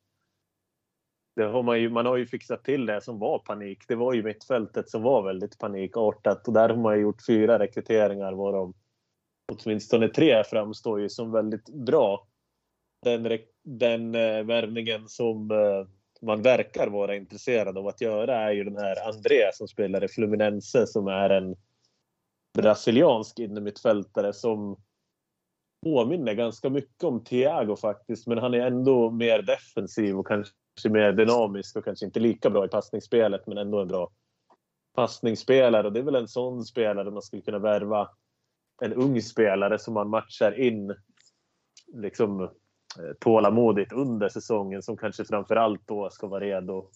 [1.36, 3.84] det har man, ju, man har ju fixat till det som var panik.
[3.88, 8.32] Det var ju mittfältet som var väldigt panikartat och där har man gjort fyra rekryteringar
[8.32, 8.74] varav
[9.52, 12.26] åtminstone tre framstår ju som väldigt bra.
[13.02, 15.86] Den, den eh, värvningen som eh,
[16.22, 20.08] man verkar vara intresserad av att göra är ju den här André som spelar i
[20.08, 21.56] Fluminense som är en
[22.58, 24.76] brasiliansk innermittfältare som
[25.86, 28.26] påminner ganska mycket om Thiago faktiskt.
[28.26, 32.50] Men han är ändå mer defensiv och kanske Kanske mer dynamisk och kanske inte lika
[32.50, 34.10] bra i passningsspelet men ändå en bra
[34.94, 38.10] passningsspelare och det är väl en sån spelare man skulle kunna värva.
[38.82, 40.94] En ung spelare som man matchar in
[41.92, 42.48] liksom eh,
[43.20, 46.90] tålamodigt under säsongen som kanske framförallt då ska vara redo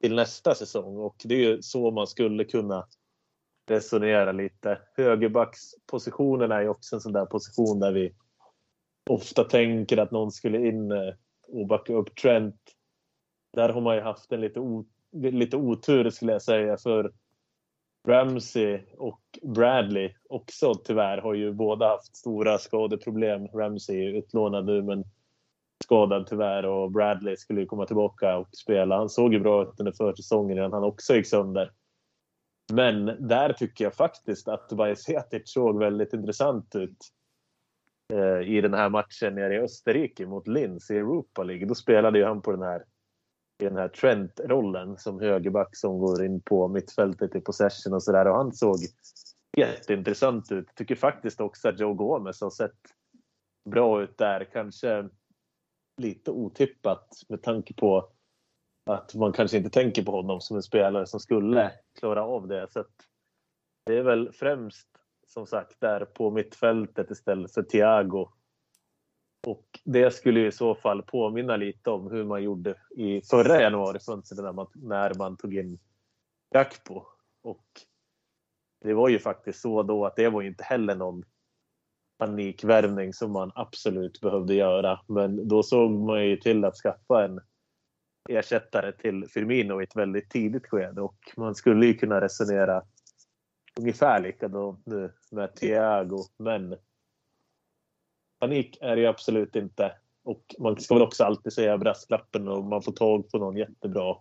[0.00, 2.86] till nästa säsong och det är ju så man skulle kunna
[3.68, 4.78] resonera lite.
[4.96, 8.14] Högerbackspositionen är ju också en sån där position där vi
[9.10, 11.14] ofta tänker att någon skulle in eh,
[11.48, 12.60] och backa upp Trent.
[13.54, 17.12] Där har man ju haft en lite, o, lite otur skulle jag säga för
[18.08, 23.46] Ramsey och Bradley också tyvärr har ju båda haft stora skadeproblem.
[23.46, 25.04] Ramsey är utlånad nu men
[25.84, 28.96] skadad tyvärr och Bradley skulle ju komma tillbaka och spela.
[28.96, 31.72] Han såg ju bra ut under försäsongen innan han också gick sönder.
[32.72, 36.98] Men där tycker jag faktiskt att Bajsetic såg väldigt intressant ut
[38.12, 41.66] eh, i den här matchen nere i Österrike mot Linz i Europa League.
[41.66, 42.84] Då spelade ju han på den här
[43.64, 48.28] i den här Trent-rollen som högerback som går in på mittfältet i possession och sådär.
[48.28, 48.76] Och han såg
[49.56, 50.74] jätteintressant ut.
[50.74, 52.78] Tycker faktiskt också att Joe Gomez har sett
[53.70, 54.44] bra ut där.
[54.52, 55.08] Kanske
[56.02, 58.10] lite otippat med tanke på
[58.90, 62.72] att man kanske inte tänker på honom som en spelare som skulle klara av det.
[62.72, 62.84] Så
[63.86, 64.88] det är väl främst
[65.26, 68.28] som sagt där på mittfältet istället för Thiago.
[69.46, 74.44] Och det skulle i så fall påminna lite om hur man gjorde i förra januarifönstret
[74.44, 75.78] när man, när man tog in
[76.54, 77.02] Gakpo.
[77.42, 77.66] Och
[78.80, 81.24] det var ju faktiskt så då att det var inte heller någon
[82.18, 85.00] panikvärvning som man absolut behövde göra.
[85.06, 87.40] Men då såg man ju till att skaffa en
[88.28, 92.82] ersättare till Firmino i ett väldigt tidigt skede och man skulle ju kunna resonera
[93.80, 96.18] ungefär likadant nu med Thiago.
[96.38, 96.76] Men
[98.44, 99.92] panik är det ju absolut inte.
[100.24, 104.16] Och man ska väl också alltid säga brasklappen om man får tag på någon jättebra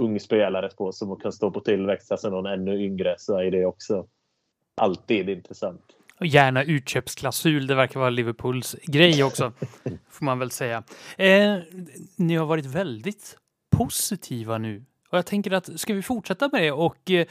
[0.00, 3.66] ung spelare på som kan stå på tillväxt, alltså någon ännu yngre, så är det
[3.66, 4.06] också
[4.74, 5.82] alltid intressant.
[6.20, 9.52] Och gärna utköpsklausul, det verkar vara Liverpools grej också,
[10.10, 10.82] får man väl säga.
[11.18, 11.58] Eh,
[12.16, 13.38] ni har varit väldigt
[13.76, 14.84] positiva nu.
[15.10, 17.26] Och jag tänker att ska vi fortsätta med det och eh,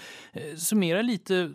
[0.57, 1.51] summera lite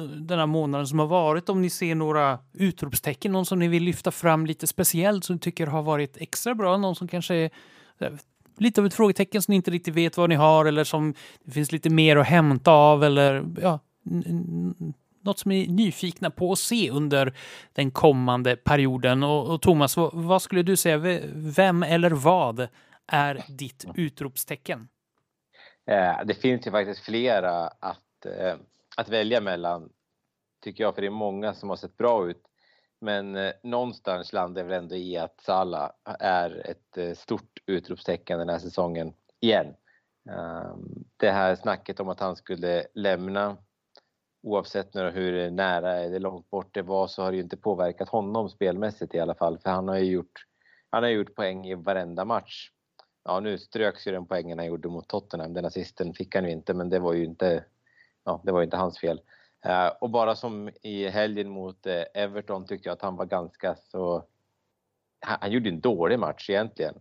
[0.00, 3.82] den här månaden som har varit, om ni ser några utropstecken, någon som ni vill
[3.82, 7.50] lyfta fram lite speciellt som ni tycker har varit extra bra, någon som kanske är
[7.98, 8.12] eh,
[8.58, 11.50] lite av ett frågetecken som ni inte riktigt vet vad ni har eller som det
[11.50, 13.78] finns lite mer att hämta av eller ja,
[15.22, 17.34] något som ni är nyfikna på att se under
[17.72, 19.22] den kommande perioden.
[19.22, 21.20] Och, och Thomas, vad, vad, skulle du säga?
[21.34, 22.68] Vem eller vad
[23.06, 24.88] är ditt utropstecken?
[25.86, 28.54] Eh, det finns ju faktiskt flera att, eh,
[28.96, 29.92] att välja mellan,
[30.60, 32.42] tycker jag, för det är många som har sett bra ut.
[33.00, 38.48] Men eh, någonstans landar väl ändå i att Salah är ett eh, stort utropstecken den
[38.48, 39.74] här säsongen igen.
[40.30, 43.56] Um, det här snacket om att han skulle lämna
[44.42, 48.48] oavsett hur nära eller långt bort det var så har det ju inte påverkat honom
[48.48, 50.46] spelmässigt i alla fall för han har ju gjort,
[50.90, 52.70] han har gjort poäng i varenda match.
[53.24, 55.52] Ja, nu ströks ju den poängen han gjorde mot Tottenham.
[55.52, 57.64] Den assisten fick han ju inte, men det var ju inte,
[58.24, 59.20] ja, det var ju inte hans fel.
[59.64, 63.74] Eh, och bara som i helgen mot eh, Everton tyckte jag att han var ganska
[63.76, 64.24] så...
[65.20, 66.94] Han, han gjorde en dålig match egentligen.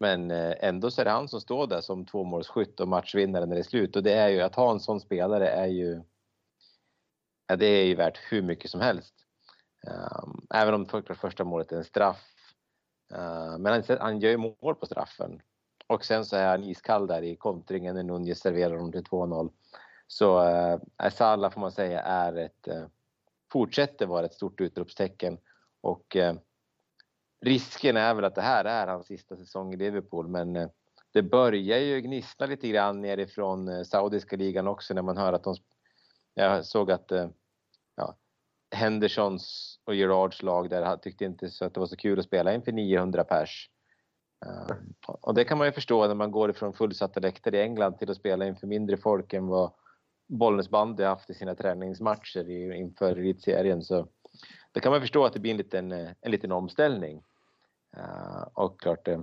[0.00, 3.54] Men eh, ändå så är det han som står där som tvåmålsskytt och matchvinnare när
[3.54, 6.02] det är slut och det är ju att ha en sån spelare är ju
[7.46, 9.14] ja, det är ju värt hur mycket som helst.
[9.86, 12.24] Um, även om första målet är en straff.
[13.12, 15.42] Uh, men han, han gör ju mål på straffen.
[15.86, 19.50] Och sen så är han iskall där i kontringen när Nunez serverar dem till 2-0.
[20.14, 20.44] Så
[21.02, 22.86] eh, Salah får man säga är ett, eh,
[23.52, 25.38] fortsätter vara ett stort utropstecken.
[25.80, 26.34] Och eh,
[27.40, 30.68] risken är väl att det här är hans sista säsong i Liverpool men eh,
[31.12, 35.44] det börjar ju gnissla lite grann nerifrån eh, saudiska ligan också när man hör att
[35.44, 35.54] de
[36.34, 37.28] jag såg att eh,
[37.96, 38.16] ja,
[38.70, 42.54] Hendersons och Gerards lag där tyckte inte så att det var så kul att spela
[42.54, 43.70] inför 900 pers.
[44.46, 47.98] Uh, och det kan man ju förstå när man går ifrån fullsatta läktare i England
[47.98, 49.72] till att spela inför mindre folk än vad
[50.26, 53.82] Bollnäs bandy haft i sina träningsmatcher inför elitserien.
[53.82, 54.08] Så
[54.72, 57.22] det kan man förstå att det blir en liten, eh, en liten omställning.
[57.96, 59.22] Uh, och klart, uh,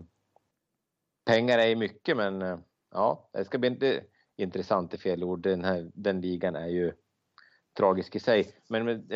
[1.26, 4.04] pengar är ju mycket men ja, det ska bli inte
[4.36, 5.42] intressant i fel ord.
[5.42, 6.94] Den, här, den ligan är ju
[7.78, 8.56] tragisk i sig.
[8.68, 9.08] Men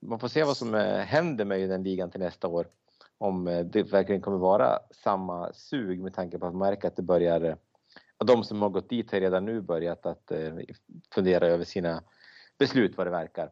[0.00, 0.74] man får se vad som
[1.06, 2.68] händer med den ligan till nästa år.
[3.18, 7.02] Om det verkligen kommer vara samma sug med tanke på att man märker att det
[7.02, 7.58] börjar
[8.18, 10.54] de som har gått dit har redan nu börjat att eh,
[11.14, 12.02] fundera över sina
[12.58, 13.50] beslut vad det verkar.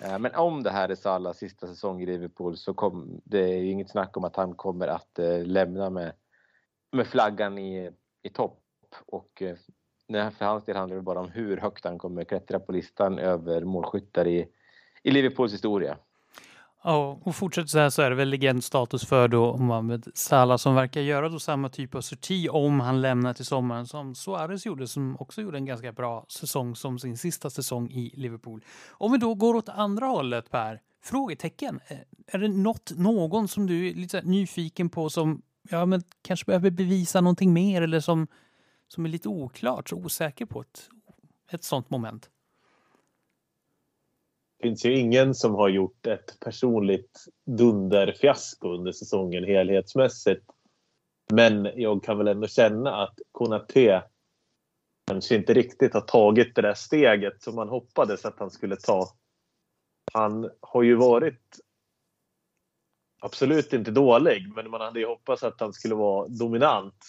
[0.00, 3.58] Eh, men om det här är Salas sista säsong i Liverpool så kom, det är
[3.58, 6.12] ju inget snack om att han kommer att eh, lämna med,
[6.92, 7.90] med flaggan i,
[8.22, 8.62] i topp
[9.06, 9.42] och
[10.08, 13.18] nej, för hans del handlar det bara om hur högt han kommer klättra på listan
[13.18, 14.48] över målskyttar i,
[15.02, 15.98] i Liverpools historia.
[16.88, 20.74] Ja, och fortsätter så här så är det väl legendstatus för då Mohamed Salah som
[20.74, 24.86] verkar göra då samma typ av sorti om han lämnar till sommaren som Suarez gjorde
[24.86, 28.64] som också gjorde en ganska bra säsong som sin sista säsong i Liverpool.
[28.90, 31.80] Om vi då går åt andra hållet Per, frågetecken.
[31.88, 36.46] Eh, är det något, någon som du är lite nyfiken på som ja, men kanske
[36.46, 38.26] behöver bevisa någonting mer eller som,
[38.88, 40.88] som är lite oklart, så osäker på ett,
[41.50, 42.30] ett sånt moment?
[44.58, 50.44] Det finns ju ingen som har gjort ett personligt dunderfiasko under säsongen helhetsmässigt.
[51.32, 54.04] Men jag kan väl ändå känna att Konate
[55.06, 59.08] kanske inte riktigt har tagit det där steget som man hoppades att han skulle ta.
[60.12, 61.60] Han har ju varit
[63.20, 67.04] absolut inte dålig, men man hade ju hoppats att han skulle vara dominant.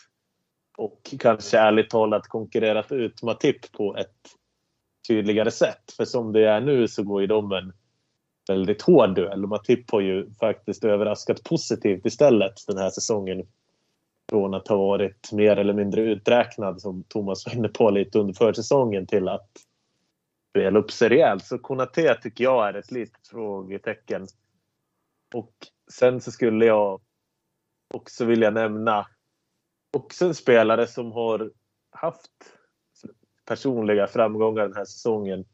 [0.77, 4.15] Och kanske ärligt talat konkurrerat ut Matip på ett
[5.07, 5.91] tydligare sätt.
[5.97, 7.73] För som det är nu så går ju de en
[8.47, 9.43] väldigt hård duell.
[9.43, 13.47] Och Matip har ju faktiskt överraskat positivt istället den här säsongen.
[14.29, 18.33] Från att ha varit mer eller mindre uträknad som Thomas var inne på lite under
[18.33, 19.49] försäsongen till att
[20.49, 21.45] spela upp sig rejält.
[21.45, 24.27] Så Konate tycker jag är ett litet frågetecken.
[25.33, 25.53] Och
[25.91, 27.01] sen så skulle jag
[27.93, 29.07] också vilja nämna
[29.93, 31.51] också en spelare som har
[31.89, 32.56] haft
[33.47, 35.45] personliga framgångar den här säsongen.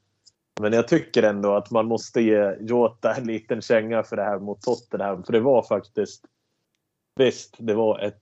[0.61, 4.39] Men jag tycker ändå att man måste ge Jota en liten känga för det här
[4.39, 5.23] mot Tottenham.
[5.23, 6.25] För det var faktiskt...
[7.15, 8.21] Visst, det var ett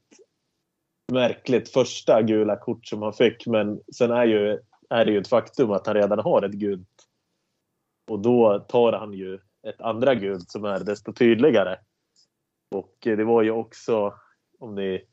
[1.12, 3.48] märkligt första gula kort som han fick.
[3.48, 7.08] Men sen är, ju, är det ju ett faktum att han redan har ett gult.
[8.12, 11.78] Och då tar han ju ett andra gult som är desto tydligare.
[12.76, 14.14] Och det var ju också,
[14.60, 15.06] om ni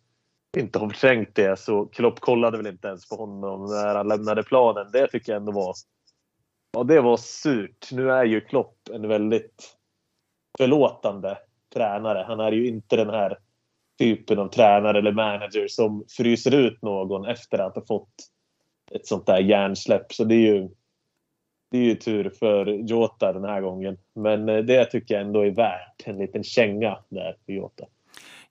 [0.57, 4.43] inte har förträngt det, så Klopp kollade väl inte ens på honom när han lämnade
[4.43, 4.91] planen.
[4.93, 5.75] Det tycker jag ändå var...
[6.73, 7.93] Ja, det var surt.
[7.93, 9.77] Nu är ju Klopp en väldigt
[10.59, 11.39] förlåtande
[11.75, 12.25] tränare.
[12.29, 13.39] Han är ju inte den här
[13.99, 18.15] typen av tränare eller manager som fryser ut någon efter att ha fått
[18.91, 20.13] ett sånt där hjärnsläpp.
[20.13, 20.69] Så det är ju,
[21.71, 23.99] det är ju tur för Jota den här gången.
[24.15, 27.87] Men eh, det tycker jag ändå är värt en liten känga där för Jota.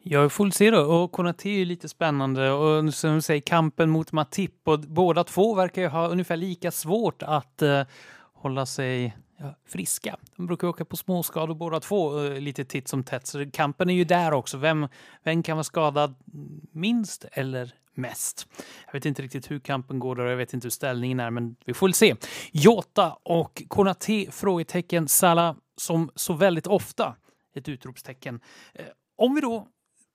[0.10, 0.82] Jag får se då.
[0.82, 2.52] Och Konate är ju lite spännande.
[2.52, 4.68] Och som du säger, kampen mot Matip.
[4.68, 7.84] Och båda två verkar ju ha ungefär lika svårt att eh,
[8.34, 10.18] hålla sig ja, friska.
[10.36, 13.28] De brukar åka på småskador båda två eh, lite titt som tätt.
[13.28, 14.58] Så kampen är ju där också.
[14.58, 14.88] Vem,
[15.24, 16.16] vem kan vara skadad
[16.72, 18.48] minst eller mest.
[18.86, 21.32] Jag vet inte riktigt hur kampen går där och jag vet inte hur ställningen är,
[21.32, 22.16] men vi får väl se.
[22.52, 24.26] Jota och Konate?
[24.32, 25.08] Frågetecken.
[25.08, 27.16] Salah som så väldigt ofta
[27.56, 28.40] ett utropstecken.
[28.74, 28.86] Eh,
[29.18, 29.68] om vi då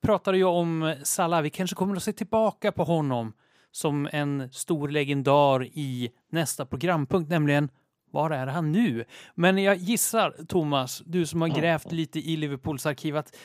[0.02, 1.42] pratade ju om Salah.
[1.42, 3.32] Vi kanske kommer att se tillbaka på honom
[3.70, 7.68] som en stor legendar i nästa programpunkt, nämligen
[8.10, 9.04] var är han nu?
[9.34, 13.36] Men jag gissar, Thomas, du som har grävt lite i Liverpools arkiv, att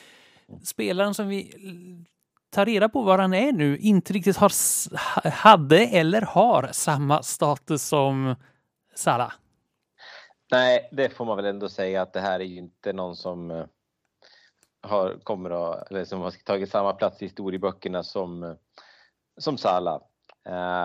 [0.63, 1.53] spelaren som vi
[2.49, 4.51] tar reda på var han är nu inte riktigt har,
[5.29, 8.35] hade eller har samma status som
[8.95, 9.33] Salah.
[10.51, 13.51] Nej, det får man väl ändå säga att det här är ju inte någon som
[13.51, 13.65] eh,
[14.87, 18.55] har, kommer att, eller som har tagit samma plats i historieböckerna som,
[19.37, 20.01] som Sala.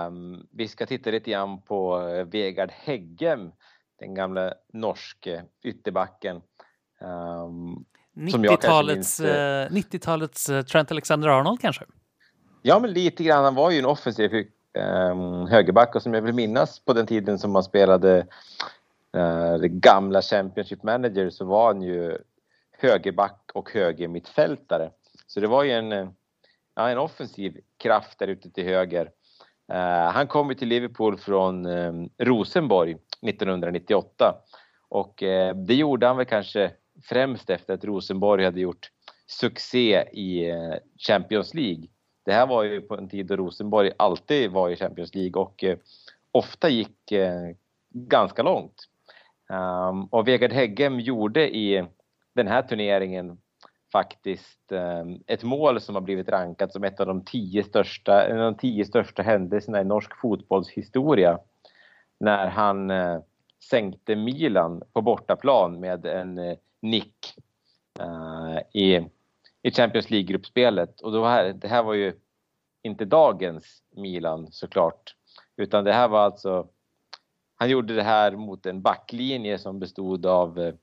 [0.07, 1.99] Um, vi ska titta lite grann på
[2.33, 3.53] Vegard Heggem,
[3.99, 6.41] den gamla norske ytterbacken.
[7.01, 7.85] Um,
[8.17, 11.85] 90-talets, uh, 90-talets uh, Trent Alexander-Arnold kanske?
[12.63, 13.45] Ja, men lite grann.
[13.45, 17.39] Han var ju en offensiv um, högerback och som jag vill minnas på den tiden
[17.39, 18.19] som man spelade
[19.17, 22.19] uh, det gamla Championship Manager så var han ju
[22.83, 24.91] högerback och högermittfältare.
[25.27, 26.09] Så det var ju en, eh,
[26.75, 29.11] ja, en offensiv kraft där ute till höger.
[29.73, 34.35] Uh, han kom ju till Liverpool från um, Rosenborg 1998
[34.89, 36.71] och uh, det gjorde han väl kanske
[37.03, 38.91] främst efter att Rosenborg hade gjort
[39.27, 40.75] succé i uh,
[41.09, 41.87] Champions League.
[42.25, 45.65] Det här var ju på en tid då Rosenborg alltid var i Champions League och
[46.33, 47.13] ofta gick
[47.91, 48.89] ganska långt.
[49.49, 51.85] Um, och Vegard Heggem gjorde i
[52.35, 53.39] den här turneringen
[53.93, 58.41] faktiskt eh, ett mål som har blivit rankat som ett av de tio största, en
[58.41, 61.39] av de tio största händelserna i norsk fotbollshistoria.
[62.21, 63.21] När han eh,
[63.71, 67.35] sänkte Milan på bortaplan med en eh, nick
[68.01, 69.09] eh, i,
[69.63, 71.01] i Champions League-gruppspelet.
[71.01, 72.15] Och då här, det här var ju
[72.83, 75.17] inte dagens Milan såklart,
[75.57, 76.69] utan det här var alltså
[77.63, 80.75] han gjorde det här mot en backlinje som bestod av eh,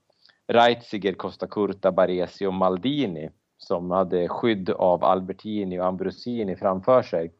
[0.51, 7.33] Reitziger, Costa Curta, Baresi och Maldini som hade skydd av Albertini och Ambrosini framför sig.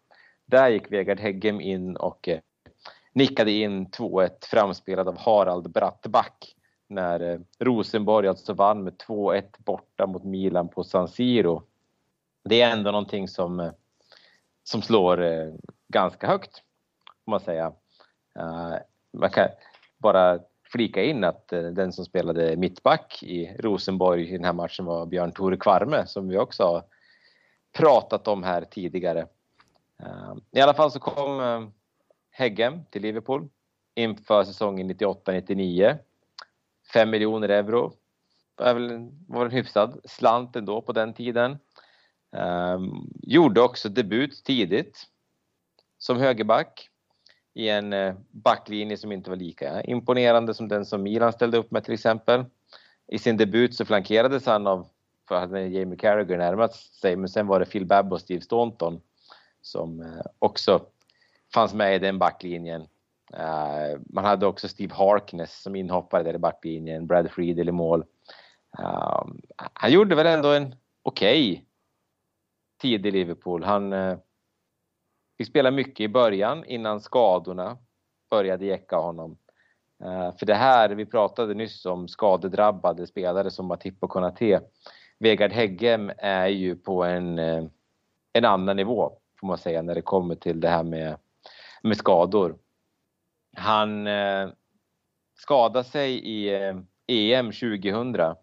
[0.45, 2.39] Där gick Vegard Heggem in och eh,
[3.14, 6.55] nickade in 2-1 framspelad av Harald Brattback
[6.88, 11.64] när eh, Rosenborg alltså vann med 2-1 borta mot Milan på San Siro.
[12.43, 13.72] Det är ändå någonting som, eh,
[14.64, 15.51] som slår
[15.88, 16.64] ganska högt,
[17.26, 17.74] får man säga.
[19.14, 19.47] Man kan
[19.97, 20.39] bara
[20.72, 25.06] flika in att eh, den som spelade mittback i Rosenborg i den här matchen var
[25.06, 26.84] Björn Tore Kvarme som vi också har
[27.74, 29.28] pratat om här tidigare.
[30.00, 31.70] Eh, I alla fall så kom eh,
[32.32, 33.50] Häggen till Liverpool
[33.96, 35.98] inför säsongen 98-99
[36.94, 37.94] 5 miljoner euro.
[38.56, 38.74] Det
[39.28, 41.58] var en hyfsad slant ändå på den tiden.
[43.22, 45.08] Gjorde också debut tidigt
[45.98, 46.89] som högerback
[47.60, 51.72] i en eh, backlinje som inte var lika imponerande som den som Milan ställde upp
[51.72, 52.45] med till exempel.
[53.07, 54.88] I sin debut så flankerades han av,
[55.28, 59.01] för hade Jamie Carragher närmat sig, men sen var det Phil Babb och Steve Staunton
[59.62, 60.82] som eh, också
[61.53, 62.82] fanns med i den backlinjen.
[63.34, 68.05] Eh, man hade också Steve Harkness som inhoppare där i backlinjen, Brad Friedel i mål.
[69.74, 71.64] Han gjorde väl ändå en okej okay
[72.82, 73.64] tid i Liverpool.
[73.64, 73.93] Han
[75.40, 77.78] fick spela mycket i början innan skadorna
[78.30, 79.38] började jäcka honom.
[80.04, 84.62] Eh, för det här, vi pratade nyss om skadedrabbade spelare som Matip och Konate.
[85.20, 87.64] Vegard Heggem är ju på en, eh,
[88.34, 91.18] en annan nivå får man säga när det kommer till det här med,
[91.82, 92.58] med skador.
[93.58, 94.50] Han eh,
[95.36, 96.78] skadade sig i eh,
[97.08, 98.36] EM 2000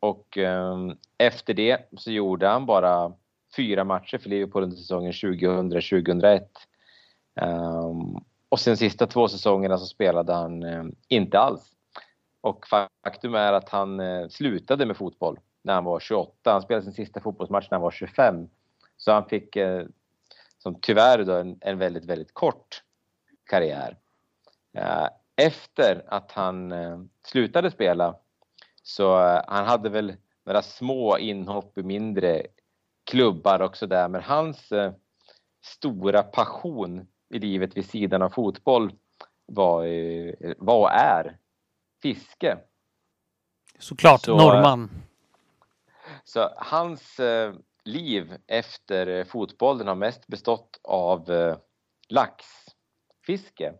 [0.00, 0.76] och eh,
[1.18, 3.12] efter det så gjorde han bara
[3.56, 6.40] fyra matcher för Liverpool under säsongen 2000-2001.
[7.40, 11.72] Um, ehm, och sen sista två säsongerna så spelade han eh, inte alls.
[12.40, 12.66] Och
[13.04, 16.52] faktum är att han eh, slutade med fotboll när han var 28.
[16.52, 18.48] Han spelade sin sista fotbollsmatch när han var 25.
[18.96, 19.86] Så han fick, eh,
[20.58, 22.82] som tyvärr då, en, en väldigt, väldigt kort
[23.44, 23.98] karriär.
[25.36, 26.74] Efter att han
[27.26, 28.16] slutade spela
[28.82, 32.46] så han hade väl några små inhopp i mindre
[33.10, 34.72] klubbar också där men hans
[35.64, 38.92] stora passion i livet vid sidan av fotboll
[39.46, 39.84] var,
[40.64, 41.38] var och är
[42.02, 42.58] fiske.
[43.78, 44.90] Såklart, så, norrman.
[46.24, 47.20] Så hans
[47.84, 51.30] liv efter fotbollen har mest bestått av
[52.08, 53.74] laxfiske.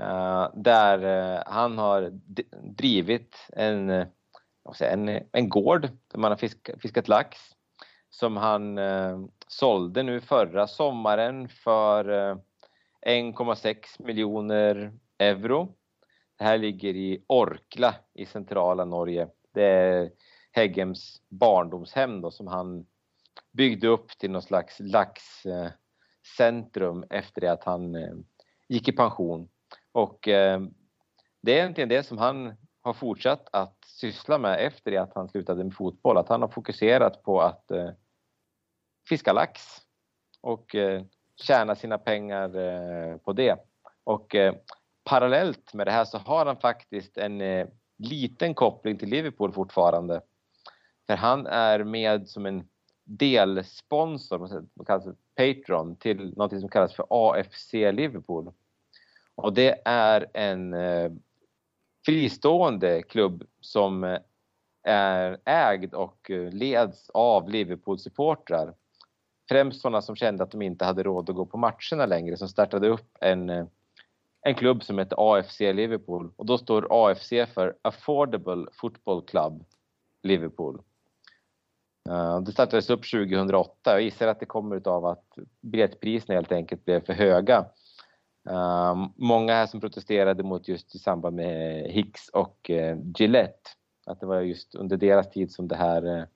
[0.00, 2.10] Uh, där han har
[2.76, 3.90] drivit en,
[4.80, 7.38] en, en gård där man har fisk, fiskat lax
[8.14, 12.36] som han eh, sålde nu förra sommaren för eh,
[13.06, 15.74] 1,6 miljoner euro.
[16.38, 19.28] Det här ligger i Orkla i centrala Norge.
[19.54, 20.10] Det är
[20.52, 22.86] Heggems barndomshem då, som han
[23.52, 28.14] byggde upp till något slags laxcentrum efter det att han eh,
[28.68, 29.48] gick i pension.
[29.92, 30.60] Och eh,
[31.42, 35.28] det är egentligen det som han har fortsatt att syssla med efter det att han
[35.28, 36.16] slutade med fotboll.
[36.16, 37.70] Att han har fokuserat på att
[39.08, 39.80] fiska lax
[40.40, 41.02] och eh,
[41.42, 43.56] tjäna sina pengar eh, på det.
[44.04, 44.54] Och eh,
[45.04, 47.66] parallellt med det här så har han faktiskt en eh,
[47.98, 50.20] liten koppling till Liverpool fortfarande.
[51.06, 52.68] För han är med som en
[53.04, 58.52] delsponsor, vad kallas Patreon, till något som kallas för AFC Liverpool.
[59.34, 60.74] Och det är en
[62.06, 64.18] fristående klubb som
[64.82, 68.74] är ägd och leds av Liverpool-supportrar.
[69.48, 72.48] Främst sådana som kände att de inte hade råd att gå på matcherna längre som
[72.48, 73.66] startade upp en, eh,
[74.42, 79.64] en klubb som heter AFC Liverpool och då står AFC för Affordable Football Club
[80.22, 80.82] Liverpool.
[82.08, 83.74] Eh, det startades upp 2008.
[83.84, 87.66] Jag gissar att det kommer av att biljettpriserna helt enkelt blev för höga
[88.48, 92.70] eh, många här som protesterade mot just i samband med Hicks och
[93.18, 93.70] Gillette.
[94.06, 96.28] Att det var just under deras tid som det här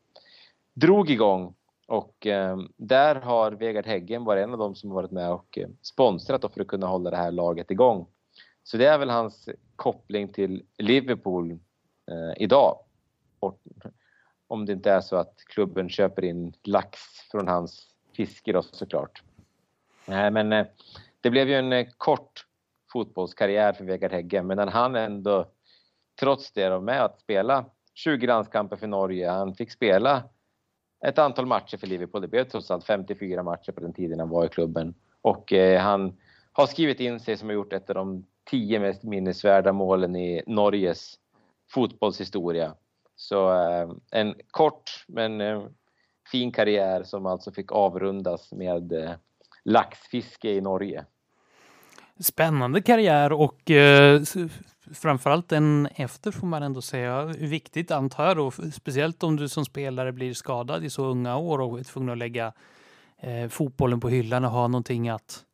[0.74, 1.54] drog igång.
[1.88, 5.76] Och eh, där har Vegard Häggen varit en av dem som varit med och ehm,
[5.82, 8.06] sponsrat för att kunna hålla det här laget igång.
[8.62, 11.50] Så det är väl hans koppling till Liverpool
[12.10, 12.78] eh, idag.
[13.40, 13.60] Och,
[14.48, 16.98] om det inte är så att klubben köper in lax
[17.30, 17.86] från hans
[18.16, 19.22] fiske då såklart.
[20.06, 20.66] Nej men eh,
[21.20, 22.46] det blev ju en eh, kort
[22.92, 25.46] fotbollskarriär för Vegard Häggen, men han ändå
[26.20, 27.64] trots det var med att spela
[27.94, 29.30] 20 landskamper för Norge.
[29.30, 30.28] Han fick spela
[31.06, 32.22] ett antal matcher för Liverpool.
[32.22, 34.94] Det blev trots allt 54 matcher på den tiden han var i klubben.
[35.22, 36.16] Och eh, han
[36.52, 40.42] har skrivit in sig som har gjort ett av de tio mest minnesvärda målen i
[40.46, 41.14] Norges
[41.70, 42.74] fotbollshistoria.
[43.16, 45.62] Så eh, en kort men eh,
[46.32, 49.10] fin karriär som alltså fick avrundas med eh,
[49.64, 51.04] laxfiske i Norge.
[52.20, 54.22] Spännande karriär och eh,
[54.94, 57.24] framförallt en efter får man ändå säga.
[57.24, 61.60] Viktigt antar jag då, speciellt om du som spelare blir skadad i så unga år
[61.60, 62.52] och är tvungen att lägga
[63.16, 65.44] eh, fotbollen på hyllan och ha någonting att,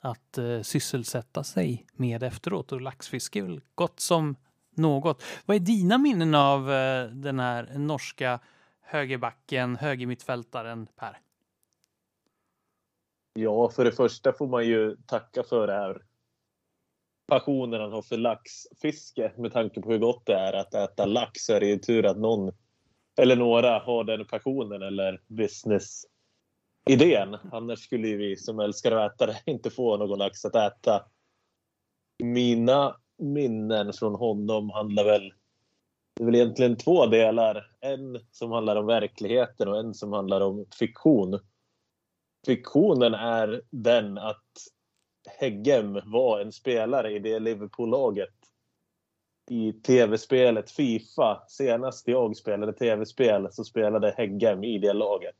[0.00, 2.72] att eh, sysselsätta sig med efteråt.
[2.72, 4.36] Och laxfiske är väl gott som
[4.76, 5.22] något.
[5.46, 8.40] Vad är dina minnen av eh, den här norska
[8.80, 11.18] högerbacken, högermittfältaren Per?
[13.34, 16.02] Ja, för det första får man ju tacka för det här
[17.26, 19.32] passionen han har för laxfiske.
[19.38, 22.06] Med tanke på hur gott det är att äta lax så är det ju tur
[22.06, 22.52] att någon
[23.16, 27.36] eller några har den passionen eller business-idén.
[27.52, 31.04] Annars skulle ju vi som älskar att äta det inte få någon lax att äta.
[32.24, 35.32] Mina minnen från honom handlar väl
[36.14, 37.70] det är väl egentligen två delar.
[37.80, 41.40] En som handlar om verkligheten och en som handlar om fiktion.
[42.46, 44.46] Fiktionen är den att
[45.28, 48.34] Heggem var en spelare i det Liverpool-laget.
[49.50, 55.36] I tv-spelet Fifa, senast jag spelade tv-spel, så spelade Heggem i det laget.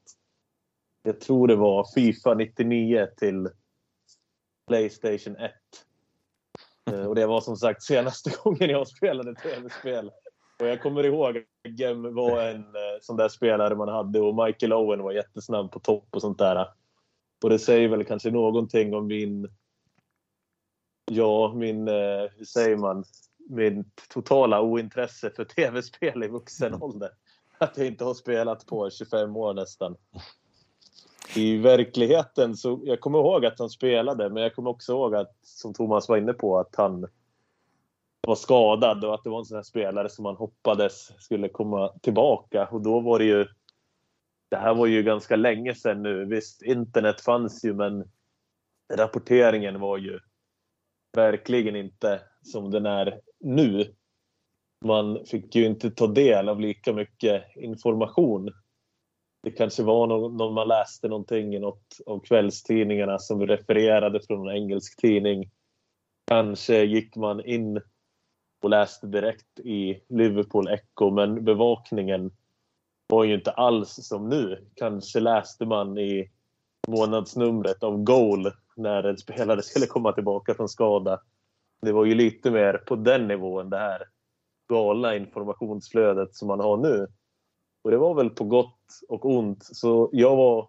[1.03, 3.49] Jag tror det var Fifa 99 till
[4.66, 5.53] Playstation 1.
[6.91, 10.11] Eh, och det var som sagt senaste gången jag spelade tv-spel.
[10.61, 14.47] Och jag kommer ihåg att Heggem var en eh, sån där spelare man hade och
[14.47, 16.68] Michael Owen var jättesnabb på topp och sånt där.
[17.45, 19.49] Och det säger väl kanske någonting om min
[21.14, 23.04] Ja, min, eh, hur säger man,
[23.48, 26.82] min totala ointresse för tv-spel i vuxen mm.
[26.82, 27.10] ålder.
[27.58, 29.96] Att jag inte har spelat på 25 år nästan.
[31.36, 35.36] I verkligheten så, jag kommer ihåg att han spelade, men jag kommer också ihåg att,
[35.42, 37.06] som Thomas var inne på, att han
[38.20, 41.88] var skadad och att det var en sån här spelare som man hoppades skulle komma
[41.88, 42.66] tillbaka.
[42.66, 43.46] Och då var det ju,
[44.48, 46.24] det här var ju ganska länge sedan nu.
[46.24, 48.10] Visst, internet fanns ju, men
[48.94, 50.20] rapporteringen var ju
[51.12, 53.94] verkligen inte som den är nu.
[54.84, 58.50] Man fick ju inte ta del av lika mycket information.
[59.42, 64.56] Det kanske var någon, man läste någonting i något av kvällstidningarna som refererade från en
[64.56, 65.50] engelsk tidning.
[66.26, 67.80] Kanske gick man in
[68.62, 72.30] och läste direkt i Liverpool Echo men bevakningen
[73.06, 74.68] var ju inte alls som nu.
[74.74, 76.30] Kanske läste man i
[76.88, 81.20] månadsnumret av Goal när en spelare skulle komma tillbaka från skada.
[81.83, 84.03] Det var ju lite mer på den nivån det här
[84.68, 87.07] galna informationsflödet som man har nu.
[87.83, 89.64] Och det var väl på gott och ont.
[89.64, 90.68] Så jag var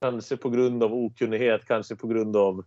[0.00, 2.64] kanske på grund av okunnighet, kanske på grund av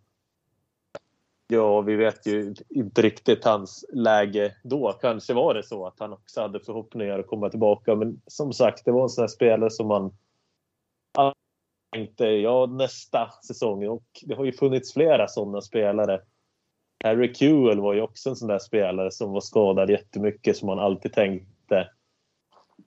[1.50, 4.94] Ja, vi vet ju inte riktigt hans läge då.
[5.02, 7.96] Kanske var det så att han också hade förhoppningar att komma tillbaka.
[7.96, 10.14] Men som sagt, det var en sån här spelare som man
[11.92, 13.88] tänkte jag nästa säsong.
[13.88, 16.22] Och det har ju funnits flera sådana spelare.
[17.04, 20.80] Harry Kewell var ju också en sån där spelare som var skadad jättemycket som man
[20.80, 21.88] alltid tänkte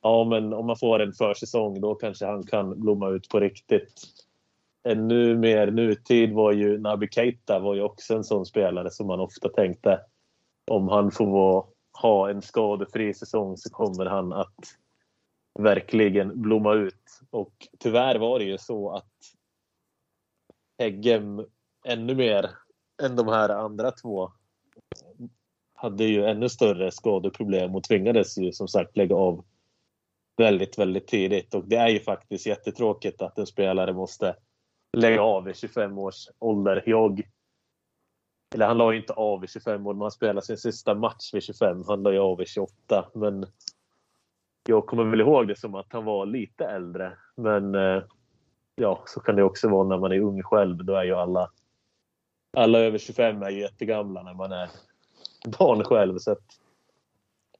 [0.03, 4.03] ja, men om man får en försäsong då kanske han kan blomma ut på riktigt.
[4.84, 9.20] Ännu mer nutid var ju Naby Keita var ju också en sån spelare som man
[9.20, 10.01] ofta tänkte
[10.70, 14.57] om han får vara, ha en skadefri säsong så kommer han att
[15.59, 17.20] verkligen blomma ut.
[17.30, 19.12] Och tyvärr var det ju så att
[20.78, 21.46] Heggem
[21.86, 22.51] ännu mer
[23.03, 24.32] än de här andra två
[25.74, 29.44] hade ju ännu större skadeproblem och tvingades ju som sagt lägga av
[30.36, 31.55] väldigt, väldigt tidigt.
[31.55, 34.36] Och det är ju faktiskt jättetråkigt att en spelare måste
[34.96, 36.82] lägga av i 25 års ålder.
[36.86, 37.22] Jag,
[38.55, 41.34] eller han la ju inte av i 25 år, men han spelade sin sista match
[41.34, 41.84] vid 25.
[41.86, 43.11] Han la ju av i 28.
[43.14, 43.46] Men
[44.68, 47.12] jag kommer väl ihåg det som att han var lite äldre.
[47.36, 48.02] Men eh,
[48.76, 50.84] ja, så kan det också vara när man är ung själv.
[50.84, 51.50] Då är ju alla,
[52.56, 54.68] alla över 25 är ju jättegamla när man är
[55.58, 56.18] barn själv.
[56.18, 56.44] Så att,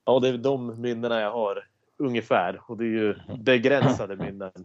[0.05, 2.61] ja, det är de minnena jag har ungefär.
[2.67, 4.53] Och det är ju begränsade minnen.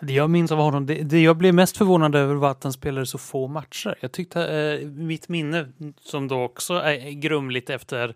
[0.00, 2.72] Det jag minns av honom, det, det, jag blev mest förvånad över var att han
[2.72, 3.98] spelade så få matcher.
[4.00, 8.14] Jag tyckte eh, mitt minne, som då också är grumligt efter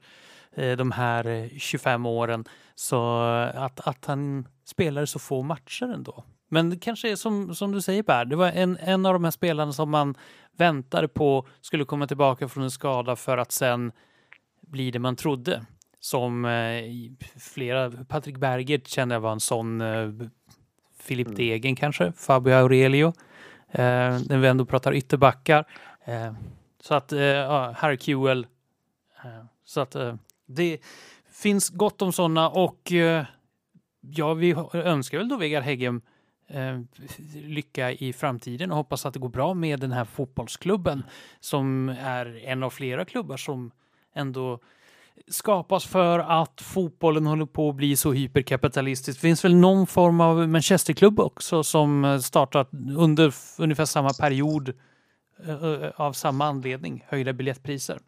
[0.57, 2.45] de här 25 åren,
[2.75, 3.21] så
[3.55, 6.25] att, att han spelade så få matcher ändå.
[6.49, 9.25] Men det kanske är som, som du säger Per, det var en, en av de
[9.25, 10.15] här spelarna som man
[10.57, 13.93] väntade på skulle komma tillbaka från en skada för att sen
[14.61, 15.67] bli det man trodde.
[16.01, 16.85] Som eh,
[17.41, 20.11] flera, Patrik Bergert kände jag var en sån, eh,
[21.01, 21.37] Filip mm.
[21.37, 23.07] Degen kanske, Fabio Aurelio,
[23.71, 25.65] eh, när vi ändå pratar ytterbackar.
[26.05, 26.33] Eh,
[26.81, 28.47] så att, eh, ja, Harry Kewell.
[29.25, 30.15] Eh, så att eh,
[30.55, 30.79] det
[31.33, 33.25] finns gott om sådana och eh,
[34.01, 36.03] ja, vi önskar väl då Vegard Heggem
[36.49, 36.81] eh,
[37.35, 41.03] lycka i framtiden och hoppas att det går bra med den här fotbollsklubben
[41.41, 43.71] som är en av flera klubbar som
[44.15, 44.61] ändå
[45.29, 49.19] skapas för att fotbollen håller på att bli så hyperkapitalistisk.
[49.19, 54.73] Det finns väl någon form av Manchesterklubb också som startat under ungefär samma period
[55.47, 57.99] eh, av samma anledning, höjda biljettpriser.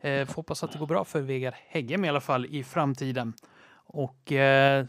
[0.00, 3.34] Eh, får hoppas att det går bra för Vegard Heggem i alla fall i framtiden.
[3.86, 4.86] Och eh,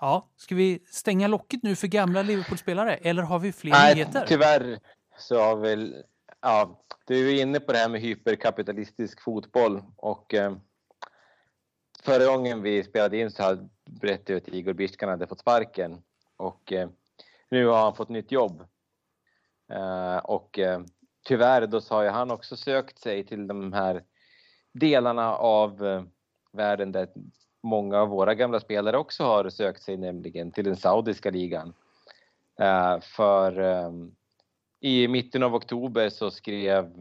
[0.00, 4.24] ja, ska vi stänga locket nu för gamla Liverpool-spelare eller har vi fler Nej, nyheter?
[4.28, 4.78] tyvärr
[5.18, 6.04] så har väl,
[6.40, 10.56] ja, du är inne på det här med hyperkapitalistisk fotboll och eh,
[12.02, 13.68] förra gången vi spelade in så hade,
[14.00, 16.02] berättade jag att Igor Biskan hade fått sparken
[16.36, 16.88] och eh,
[17.50, 18.64] nu har han fått nytt jobb.
[19.72, 20.80] Eh, och eh,
[21.24, 24.02] tyvärr då så har ju han också sökt sig till de här
[24.78, 26.02] delarna av eh,
[26.52, 27.08] världen där
[27.62, 31.74] många av våra gamla spelare också har sökt sig, nämligen till den saudiska ligan.
[32.60, 33.90] Eh, för eh,
[34.80, 36.92] i mitten av oktober så skrev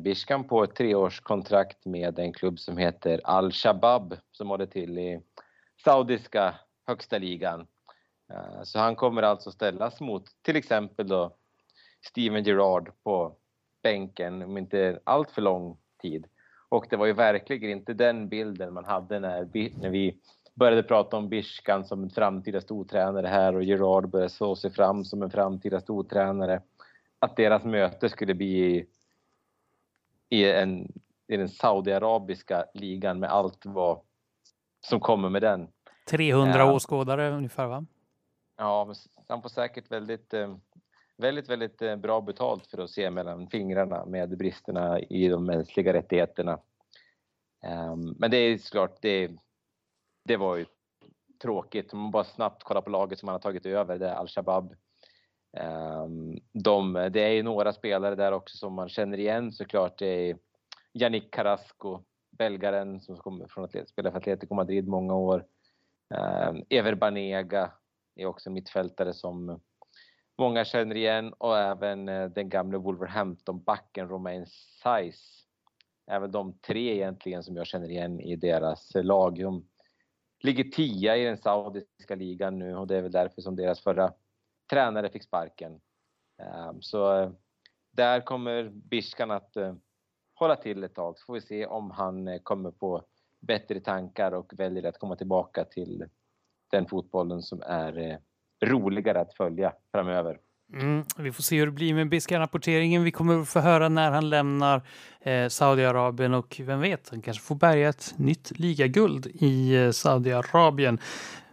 [0.00, 5.20] Bishkan på ett treårskontrakt med en klubb som heter Al-Shabab som håller till i
[5.84, 6.54] saudiska
[6.86, 7.66] högsta ligan.
[8.62, 11.36] Så han kommer alltså ställas mot till exempel då
[12.06, 13.36] Steven Gerrard på
[13.82, 16.26] bänken om inte allt för lång tid.
[16.76, 19.48] Och det var ju verkligen inte den bilden man hade när,
[19.80, 20.18] när vi
[20.54, 25.04] började prata om Bishkan som en framtida stortränare här och Gerard började slå sig fram
[25.04, 26.62] som en framtida stortränare.
[27.18, 28.86] Att deras möte skulle bli
[30.28, 30.92] i, en,
[31.28, 34.00] i den saudiarabiska ligan med allt vad
[34.80, 35.68] som kommer med den.
[36.10, 36.72] 300 Ja.
[36.72, 37.84] åskådare ungefär va?
[38.56, 38.92] Ja,
[39.28, 40.56] han får säkert väldigt, eh,
[41.18, 45.92] väldigt, väldigt eh, bra betalt för att se mellan fingrarna med bristerna i de mänskliga
[45.92, 46.60] rättigheterna.
[47.66, 49.30] Ehm, men det är såklart, det,
[50.24, 50.66] det var ju
[51.42, 51.92] tråkigt.
[51.92, 54.74] Om man bara snabbt kollar på laget som man har tagit över, det är Al-Shabab.
[55.56, 59.98] Ehm, de, det är ju några spelare där också som man känner igen såklart.
[59.98, 60.38] Det är
[60.94, 62.04] Yannick Carrasco,
[62.38, 65.46] belgaren som kommer från att spela för Atletico Madrid många år.
[66.14, 67.72] Ehm, Ever Banega
[68.16, 69.60] är också en mittfältare som
[70.38, 74.46] många känner igen och även eh, den gamle Wolverhampton-backen Romain
[74.82, 75.46] Saiz.
[76.06, 79.38] Även de tre egentligen som jag känner igen i deras eh, lag.
[79.40, 79.68] De
[80.42, 84.12] ligger tia i den saudiska ligan nu och det är väl därför som deras förra
[84.70, 85.80] tränare fick sparken.
[86.42, 87.30] Ehm, så eh,
[87.92, 89.56] där kommer Bishkan att
[90.34, 93.04] hålla till ett tag så får vi se om han kommer på
[93.40, 96.08] bättre tankar och väljer att komma tillbaka till
[96.70, 98.20] den fotbollen som är
[98.64, 100.36] roligare att följa framöver.
[100.72, 103.04] Mm, vi får se hur det blir med Biskan-rapporteringen.
[103.04, 104.82] Vi kommer att få höra när han lämnar
[105.20, 110.98] eh, Saudiarabien och vem vet, han kanske får bärga ett nytt ligaguld i eh, Saudiarabien.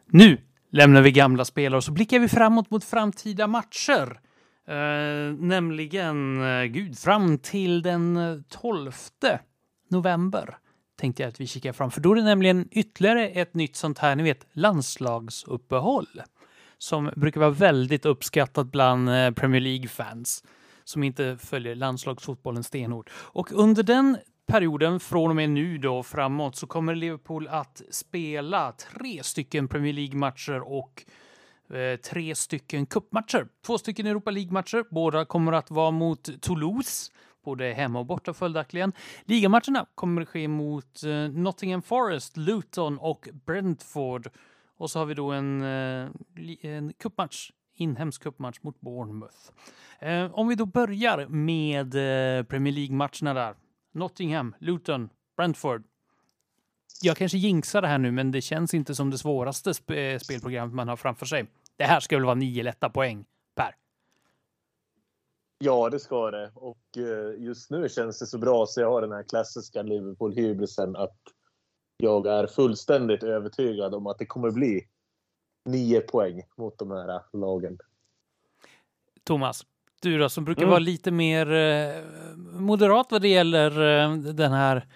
[0.05, 0.37] Nu
[0.69, 4.19] lämnar vi gamla spelare och så blickar vi framåt mot framtida matcher.
[4.67, 8.91] Eh, nämligen, eh, gud, fram till den eh, 12
[9.89, 10.57] november
[10.95, 13.99] tänkte jag att vi kikar fram, för då är det nämligen ytterligare ett nytt sånt
[13.99, 16.21] här, ni vet, landslagsuppehåll
[16.84, 20.43] som brukar vara väldigt uppskattat bland eh, Premier League-fans
[20.84, 23.09] som inte följer landslagsfotbollen stenhårt.
[23.13, 28.71] Och under den perioden, från och med nu då framåt, så kommer Liverpool att spela
[28.71, 31.03] tre stycken Premier League-matcher och
[31.77, 33.47] eh, tre stycken cupmatcher.
[33.65, 34.86] Två stycken Europa League-matcher.
[34.89, 37.11] Båda kommer att vara mot Toulouse,
[37.45, 38.93] både hemma och borta följaktligen.
[39.25, 44.29] Ligamatcherna kommer att ske mot eh, Nottingham Forest, Luton och Brentford.
[44.78, 46.09] Och så har vi då en, eh,
[46.61, 49.38] en cupmatch, inhemsk cupmatch mot Bournemouth.
[49.99, 53.55] Eh, om vi då börjar med eh, Premier League-matcherna där.
[53.91, 55.84] Nottingham, Luton, Brentford.
[57.01, 60.76] Jag kanske jinxar det här nu, men det känns inte som det svåraste sp- spelprogrammet
[60.76, 61.45] man har framför sig.
[61.78, 63.76] Det här ska väl vara nio lätta poäng, Per?
[65.57, 66.51] Ja, det ska det.
[66.55, 66.97] Och
[67.38, 71.17] just nu känns det så bra så jag har den här klassiska Liverpool-hybrisen att
[71.97, 74.87] jag är fullständigt övertygad om att det kommer bli
[75.65, 77.77] nio poäng mot de här lagen.
[79.23, 79.65] Thomas,
[80.01, 80.69] du då som brukar Mm.
[80.69, 82.03] vara lite mer eh,
[82.37, 84.87] moderat vad det gäller eh, den här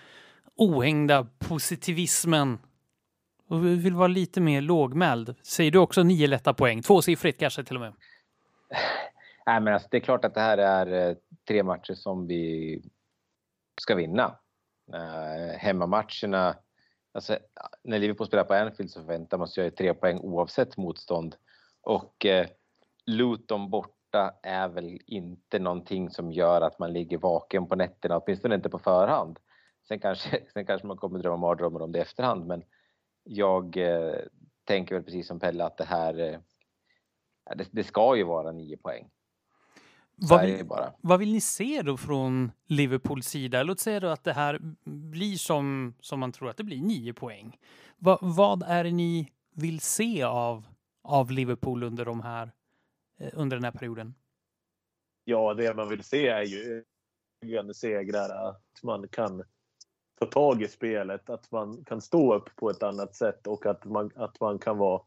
[0.56, 2.60] ohängda positivismen
[3.48, 5.36] och vi vill vara lite mer lågmäld.
[5.42, 6.82] Säger du också nio lätta poäng?
[6.82, 7.94] Tvåsiffrigt kanske till och med.
[9.46, 11.16] Nej, men alltså, det är klart att det här är eh,
[11.48, 12.82] tre matcher som vi
[13.82, 14.36] ska vinna.
[15.58, 16.56] Hemmamatcherna,
[17.18, 17.38] alltså,
[17.84, 21.36] när Liverpool spelar på Anfield så förväntar man sig ju tre poäng oavsett motstånd.
[21.82, 22.48] Och eh,
[23.06, 28.56] Luton borta är väl inte någonting som gör att man ligger vaken på nätterna, åtminstone
[28.56, 29.40] inte på förhand.
[29.88, 32.64] Sen kanske, sen kanske man kommer drömma mardrömmar om det i efterhand, men
[33.24, 34.16] jag eh,
[34.64, 36.40] tänker väl precis som Pelle att det här eh,
[37.56, 39.10] det, det ska ju vara nio poäng.
[40.20, 40.66] Vad vill,
[41.02, 43.64] vad vill, ni se då från Liverpools sida?
[43.64, 47.14] Låt säga då att det här blir som, som man tror att det blir, nio
[47.14, 47.58] poäng.
[47.98, 50.68] Va, vad är det ni vill se av,
[51.04, 52.52] av Liverpool under, de här,
[53.20, 54.14] eh, under den här perioden?
[55.24, 56.84] Ja, det man vill se är ju
[57.74, 59.44] segrar, att man kan
[60.20, 63.86] ta tag i spelet, att man kan stå upp på ett annat sätt och att
[63.86, 65.02] man, att man kan vara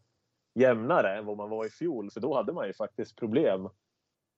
[0.55, 2.11] jämnare än vad man var i fjol.
[2.11, 3.69] För då hade man ju faktiskt problem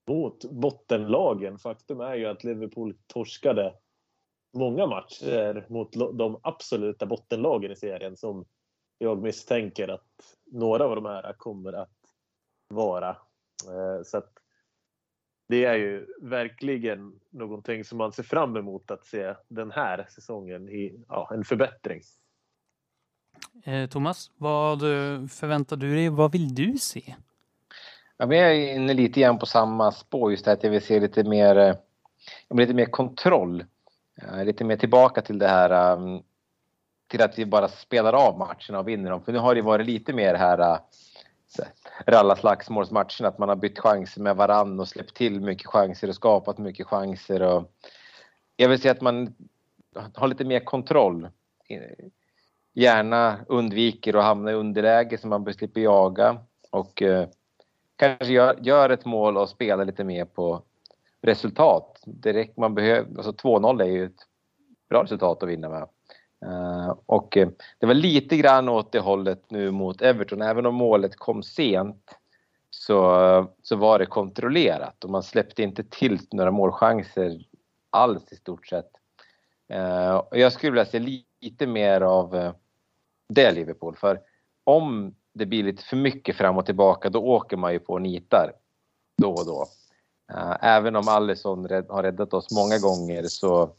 [0.09, 1.59] mot bottenlagen.
[1.59, 3.75] Faktum är ju att Liverpool torskade
[4.53, 8.45] många matcher mot de absoluta bottenlagen i serien som
[8.99, 11.99] jag misstänker att några av de här kommer att
[12.69, 13.11] vara.
[13.69, 14.33] Eh, så att
[15.49, 20.69] det är ju verkligen någonting som man ser fram emot att se den här säsongen
[20.69, 22.01] i ja, en förbättring.
[23.65, 24.81] Eh, Thomas, vad
[25.31, 26.09] förväntar du dig?
[26.09, 27.15] Vad vill du se?
[28.23, 30.83] Ja, men jag är inne lite grann på samma spår, just det att jag vill
[30.83, 31.75] se lite mer, eh,
[32.51, 33.65] lite mer kontroll.
[34.23, 36.23] Eh, lite mer tillbaka till det här um,
[37.07, 39.25] till att vi bara spelar av matcherna och vinner dem.
[39.25, 40.79] För nu har det varit lite mer här äh,
[43.27, 46.87] att man har bytt chanser med varann och släppt till mycket chanser och skapat mycket
[46.87, 47.43] chanser.
[47.43, 47.73] Och
[48.57, 49.35] jag vill säga att man
[50.15, 51.29] har lite mer kontroll.
[52.75, 56.39] Gärna undviker att hamna i underläge så man slipper jaga
[56.71, 57.03] och
[58.03, 60.63] kanske gör, gör, ett mål och spelar lite mer på
[61.21, 62.03] resultat.
[62.07, 64.27] Direkt man behöver, alltså 2-0 är ju ett
[64.89, 65.89] bra resultat att vinna med.
[66.47, 67.49] Uh, och uh,
[67.79, 70.43] det var lite grann åt det hållet nu mot Everton.
[70.43, 72.19] Även om målet kom sent
[72.71, 77.47] så, uh, så var det kontrollerat och man släppte inte till några målchanser
[77.91, 78.91] alls i stort sett.
[79.69, 80.99] Eh, jag skulle vilja se
[81.41, 82.53] lite mer av
[83.29, 83.97] det Liverpool.
[83.97, 84.21] För
[84.65, 88.53] om det blir lite för mycket fram och tillbaka då åker man ju på nitar
[89.17, 89.67] då och då.
[90.33, 91.59] Eh, även om Alisson
[91.89, 93.71] har räddat oss många gånger så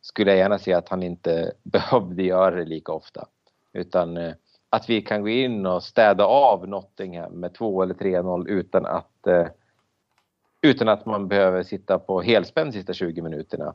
[0.00, 3.28] skulle jag gärna se att han inte behövde göra det lika ofta.
[3.72, 4.34] Utan eh,
[4.70, 9.26] att vi kan gå in och städa av Nottingham med 2 eller 3-0 utan att
[9.26, 9.46] eh,
[10.62, 13.74] utan att man behöver sitta på helspänn sista 20 minuterna.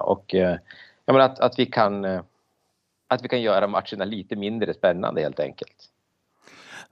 [0.00, 0.58] Och jag
[1.06, 2.22] menar att, att vi kan
[3.10, 5.76] att vi kan göra matcherna lite mindre spännande helt enkelt.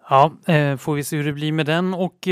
[0.08, 0.32] Ja,
[0.78, 2.28] får vi se hur det blir med den och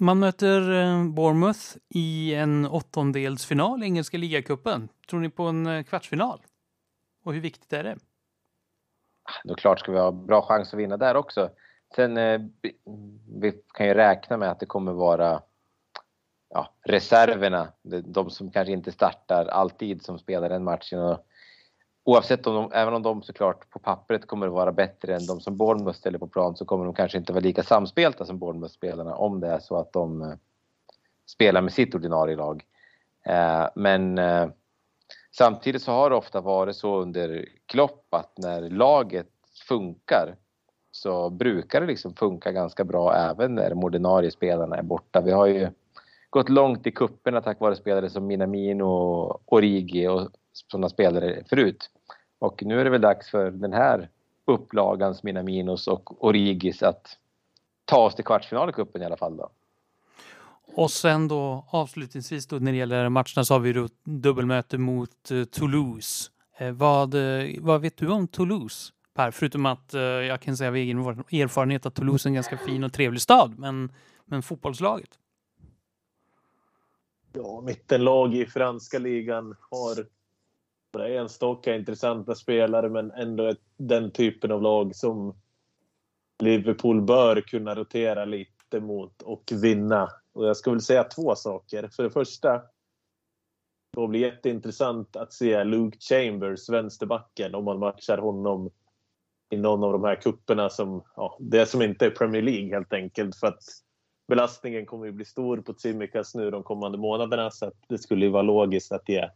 [0.00, 4.88] man möter eh, Bournemouth i en åttondelsfinal i engelska ligacupen.
[5.10, 6.40] Tror ni på en eh, kvartsfinal?
[7.24, 7.96] Och hur viktigt är det?
[9.44, 11.50] Då klart ska vi ha bra chans att vinna där också.
[11.94, 12.40] Sen eh,
[13.40, 15.42] vi kan ju räkna med att det kommer vara
[16.48, 17.68] ja, reserverna,
[18.04, 21.00] de som kanske inte startar alltid som spelar den matchen.
[21.00, 21.26] Och
[22.04, 25.40] oavsett om de, även om de såklart på pappret kommer att vara bättre än de
[25.40, 29.14] som Bournemouth ställer på plan så kommer de kanske inte vara lika samspelta som Bournemouth-spelarna
[29.14, 30.34] om det är så att de eh,
[31.26, 32.64] spelar med sitt ordinarie lag.
[33.26, 34.48] Eh, men eh,
[35.36, 39.30] samtidigt så har det ofta varit så under Klopp att när laget
[39.68, 40.36] funkar
[40.90, 45.20] så brukar det liksom funka ganska bra även när de ordinarie spelarna är borta.
[45.20, 45.70] Vi har ju
[46.30, 51.90] gått långt i kupperna tack vare spelare som Minamino, Origi och sådana spelare förut.
[52.38, 54.08] Och nu är det väl dags för den här
[54.44, 57.18] upplagans Minaminos och Origis att
[57.84, 59.36] ta oss till kvartsfinal i cupen i alla fall.
[59.36, 59.50] Då.
[60.74, 65.30] Och sen då avslutningsvis då när det gäller matcherna så har vi då dubbelmöte mot
[65.30, 66.30] uh, Toulouse.
[66.58, 68.92] Eh, vad, uh, vad vet du om Toulouse?
[69.14, 72.58] Per, förutom att uh, jag kan säga av egen erfarenhet att Toulouse är en ganska
[72.58, 73.92] fin och trevlig stad, men,
[74.24, 75.18] men fotbollslaget?
[77.32, 80.06] Ja, mittenlag i franska ligan har
[81.00, 85.34] enstaka intressanta spelare men ändå ett, den typen av lag som
[86.42, 90.08] Liverpool bör kunna rotera lite mot och vinna.
[90.32, 91.88] Och jag ska väl säga två saker.
[91.88, 92.62] För det första,
[93.96, 98.70] det blir jätteintressant att se Luke Chambers, vänsterbacken, om man matchar honom
[99.50, 102.92] i någon av de här kupperna som, ja, det som inte är Premier League helt
[102.92, 103.36] enkelt.
[103.36, 103.62] För att
[104.28, 108.24] belastningen kommer ju bli stor på Tsimikas nu de kommande månaderna så att det skulle
[108.24, 109.28] ju vara logiskt att ge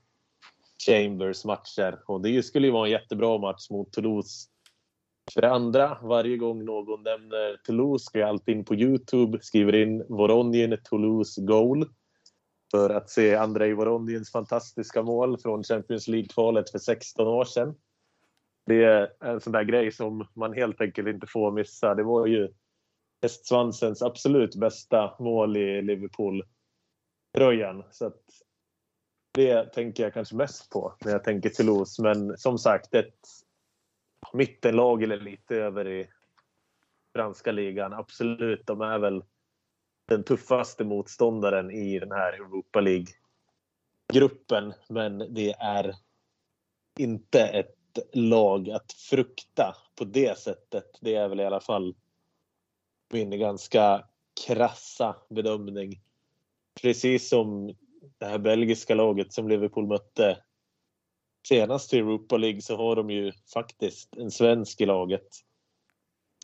[0.86, 1.98] Chambers matcher.
[2.06, 4.48] Och det skulle ju vara en jättebra match mot Toulouse.
[5.34, 9.74] För det andra, varje gång någon nämner Toulouse ska jag alltid in på Youtube, skriver
[9.74, 11.86] in Voronien Toulouse Goal
[12.70, 17.74] för att se Andrei Voroniens fantastiska mål från Champions League-kvalet för 16 år sedan.
[18.66, 21.94] Det är en sån där grej som man helt enkelt inte får missa.
[21.94, 22.48] Det var ju
[23.22, 27.84] hästsvansens absolut bästa mål i Liverpool-tröjan.
[27.90, 28.22] Så att
[29.36, 32.02] det tänker jag kanske mest på när jag tänker Toulouse.
[32.02, 33.28] Men som sagt, ett
[34.32, 36.08] mittenlag eller lite över i
[37.14, 37.92] franska ligan.
[37.92, 39.24] Absolut, de är väl
[40.08, 44.74] den tuffaste motståndaren i den här Europa League-gruppen.
[44.88, 45.96] Men det är
[46.98, 50.98] inte ett lag att frukta på det sättet.
[51.00, 51.94] Det är väl i alla fall
[53.12, 54.06] min ganska
[54.46, 56.00] krassa bedömning.
[56.82, 57.74] Precis som
[58.18, 60.38] det här belgiska laget som Liverpool mötte
[61.48, 65.26] senast i Europa League så har de ju faktiskt en svensk i laget.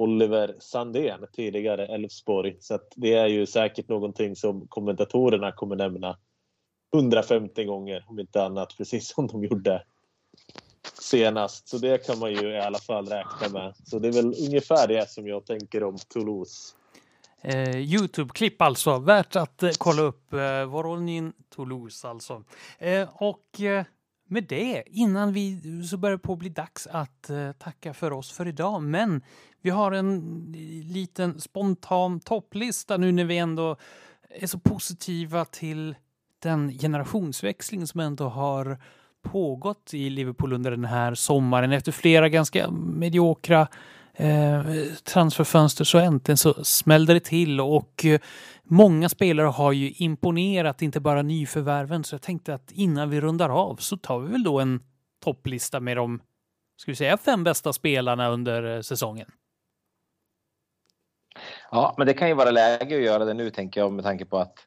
[0.00, 2.56] Oliver Sandén, tidigare Elfsborg.
[2.60, 6.18] Så att det är ju säkert någonting som kommentatorerna kommer nämna
[6.94, 9.84] 150 gånger om inte annat, precis som de gjorde
[11.00, 11.68] senast.
[11.68, 13.74] Så det kan man ju i alla fall räkna med.
[13.84, 16.74] Så det är väl ungefär det som jag tänker om Toulouse.
[17.44, 20.32] Eh, Youtube-klipp alltså, värt att eh, kolla upp.
[20.32, 22.44] Eh, Voronin Toulouse alltså.
[22.78, 23.84] Eh, och eh,
[24.28, 28.48] med det, innan vi så börjar på bli dags att eh, tacka för oss för
[28.48, 28.82] idag.
[28.82, 29.22] Men
[29.62, 30.44] vi har en
[30.84, 33.76] liten spontan topplista nu när vi ändå
[34.30, 35.94] är så positiva till
[36.38, 38.78] den generationsväxling som ändå har
[39.22, 41.72] pågått i Liverpool under den här sommaren.
[41.72, 43.68] Efter flera ganska mediokra
[44.14, 44.64] eh,
[45.04, 48.20] transferfönster så äntligen så smällde det till och eh,
[48.62, 52.04] många spelare har ju imponerat, inte bara nyförvärven.
[52.04, 54.80] Så jag tänkte att innan vi rundar av så tar vi väl då en
[55.24, 56.20] topplista med de,
[56.76, 59.30] ska vi säga, fem bästa spelarna under eh, säsongen.
[61.70, 64.24] Ja, men det kan ju vara läge att göra det nu tänker jag med tanke
[64.24, 64.58] på att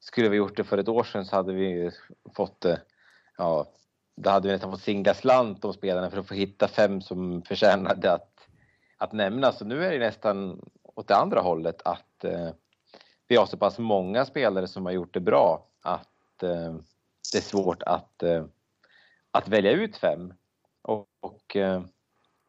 [0.00, 1.90] skulle vi gjort det för ett år sedan så hade vi
[2.36, 2.76] fått eh,
[3.38, 3.66] ja,
[4.16, 7.42] då hade vi nästan fått singla slant om spelarna för att få hitta fem som
[7.42, 8.29] förtjänade att,
[9.00, 12.50] att nämna Så nu är det nästan åt det andra hållet att eh,
[13.28, 16.74] vi har så pass många spelare som har gjort det bra att eh,
[17.32, 18.44] det är svårt att, eh,
[19.30, 20.34] att välja ut fem.
[20.82, 21.82] Och, och eh,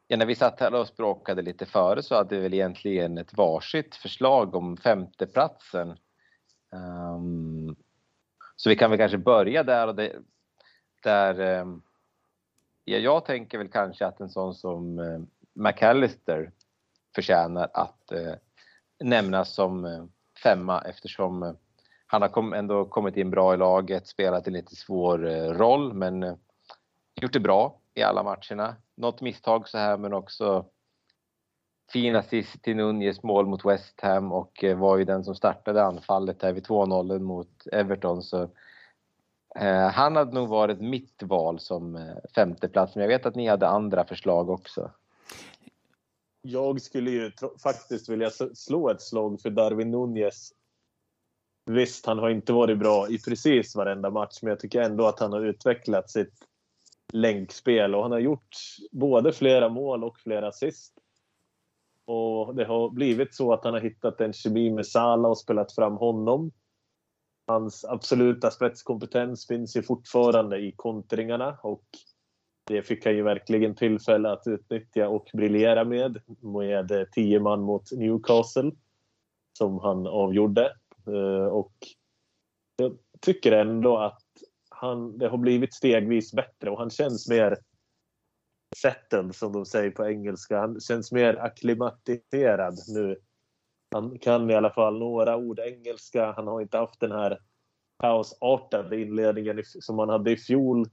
[0.08, 3.34] ja, när vi satt här och språkade lite före så hade vi väl egentligen ett
[3.34, 5.98] varsitt förslag om femteplatsen.
[6.72, 7.76] Um,
[8.56, 10.16] så vi kan väl kanske börja där och det,
[11.04, 11.66] där eh,
[12.84, 15.22] ja, jag tänker väl kanske att en sån som eh,
[15.54, 16.52] McAllister
[17.16, 18.34] förtjänar att eh,
[19.04, 20.04] nämnas som eh,
[20.44, 21.54] femma eftersom eh,
[22.08, 25.94] han har kom, ändå kommit in bra i laget, spelat en lite svår eh, roll
[25.94, 26.36] men eh,
[27.22, 28.76] gjort det bra i alla matcherna.
[28.98, 30.66] Något misstag så här men också
[31.92, 35.84] fin assist till Nunez mål mot West Ham och eh, var ju den som startade
[35.84, 38.24] anfallet här vid 2-0 mot Everton.
[38.24, 38.50] Så
[39.56, 43.48] Eh, han hade nog varit mitt val som eh, femteplats, men jag vet att ni
[43.48, 44.92] hade andra förslag också.
[46.42, 47.32] Jag skulle ju
[47.64, 50.52] faktiskt vilja slå ett slag för Darwin Nunez.
[51.66, 55.20] Visst, han har inte varit bra i precis varenda match, men jag tycker ändå att
[55.20, 56.34] han har utvecklat sitt
[57.14, 58.58] länkspel och han har gjort
[58.92, 60.94] både flera mål och flera assist.
[62.06, 65.76] Och det har blivit så att han har hittat en kemi med Salah och spelat
[65.76, 66.52] fram honom.
[67.48, 71.84] Hans absoluta spetskompetens finns ju fortfarande i kontringarna och
[72.64, 77.92] det fick han ju verkligen tillfälle att utnyttja och briljera med med tio man mot
[77.92, 78.72] Newcastle
[79.58, 80.66] som han avgjorde.
[81.08, 81.74] Eh, och
[82.78, 84.24] jag tycker ändå att
[84.70, 87.58] han, det har blivit stegvis bättre och han känns mer
[88.78, 90.60] settled som de säger på engelska.
[90.60, 93.18] Han känns mer akklimatiserad nu
[93.92, 96.34] han kan i alla fall några ord engelska.
[96.36, 97.40] Han har inte haft den här
[98.00, 100.86] kaosartade inledningen som han hade i fjol.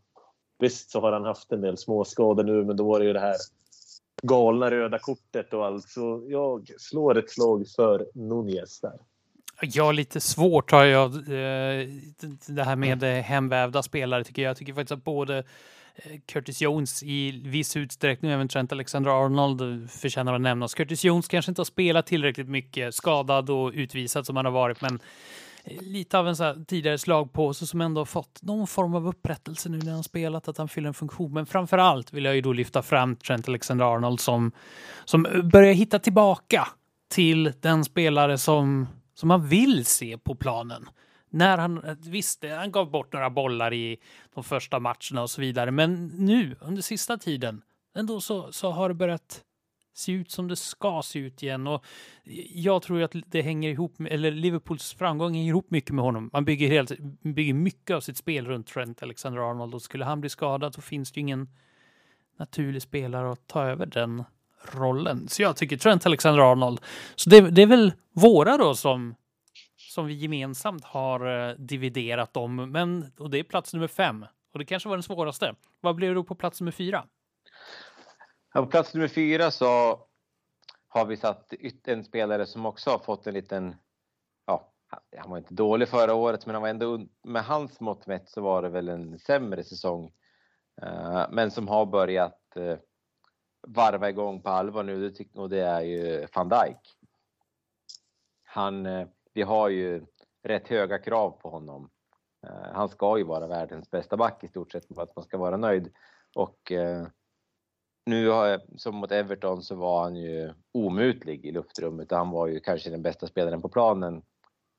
[0.59, 3.20] Visst så har han haft en del småskador nu, men då var det ju det
[3.20, 3.36] här
[4.22, 5.88] galna röda kortet och allt.
[5.88, 8.98] Så jag slår ett slag för Nunez där.
[9.61, 11.86] Ja, lite svårt har jag eh,
[12.46, 14.50] det här med hemvävda spelare tycker jag.
[14.50, 15.38] Jag tycker faktiskt att både
[15.94, 20.74] eh, Curtis Jones i viss utsträckning, även Trent Alexander-Arnold förtjänar att nämnas.
[20.74, 24.80] Curtis Jones kanske inte har spelat tillräckligt mycket, skadad och utvisad som han har varit,
[24.80, 24.98] men
[25.81, 29.69] lite av en så här tidigare slagpåse som ändå har fått någon form av upprättelse
[29.69, 31.33] nu när han spelat, att han fyller en funktion.
[31.33, 34.53] Men framför allt vill jag ju då lyfta fram Trent Alexander-Arnold som,
[35.05, 36.69] som börjar hitta tillbaka
[37.09, 40.89] till den spelare som, som man vill se på planen
[41.31, 43.97] när han, visst, han gav bort några bollar i
[44.35, 47.62] de första matcherna och så vidare, men nu under sista tiden
[47.97, 49.45] ändå så, så har det börjat
[49.99, 51.84] se ut som det ska se ut igen och
[52.55, 56.30] jag tror att det hänger ihop, eller Liverpools framgång hänger ihop mycket med honom.
[56.32, 60.30] Man bygger, helt, bygger mycket av sitt spel runt Trent Alexander-Arnold och skulle han bli
[60.30, 61.49] skadad så finns det ju ingen
[62.38, 64.24] naturlig spelare att ta över den
[64.72, 65.28] rollen.
[65.28, 66.80] Så jag tycker Trent Alexander-Arnold.
[67.14, 69.14] Så det, det är väl våra då som
[69.99, 72.57] som vi gemensamt har eh, dividerat om.
[72.57, 74.26] Men, och det är plats nummer fem.
[74.53, 75.55] Och det kanske var den svåraste.
[75.80, 77.05] Vad blev det då på plats nummer fyra?
[78.55, 80.01] Ja, på plats nummer fyra så
[80.88, 81.53] har vi satt
[81.84, 83.76] en spelare som också har fått en liten,
[84.46, 84.72] ja,
[85.16, 88.40] han var inte dålig förra året, men han var ändå, med hans mått mätt så
[88.40, 90.12] var det väl en sämre säsong.
[90.82, 92.78] Eh, men som har börjat eh,
[93.66, 96.99] varva igång på allvar nu och det är ju van Dijk.
[98.44, 100.07] Han, eh, vi har ju
[100.42, 101.90] rätt höga krav på honom.
[102.72, 105.57] Han ska ju vara världens bästa back i stort sett, för att man ska vara
[105.57, 105.92] nöjd.
[106.34, 106.72] Och
[108.09, 112.90] nu som mot Everton så var han ju omutlig i luftrummet han var ju kanske
[112.90, 114.22] den bästa spelaren på planen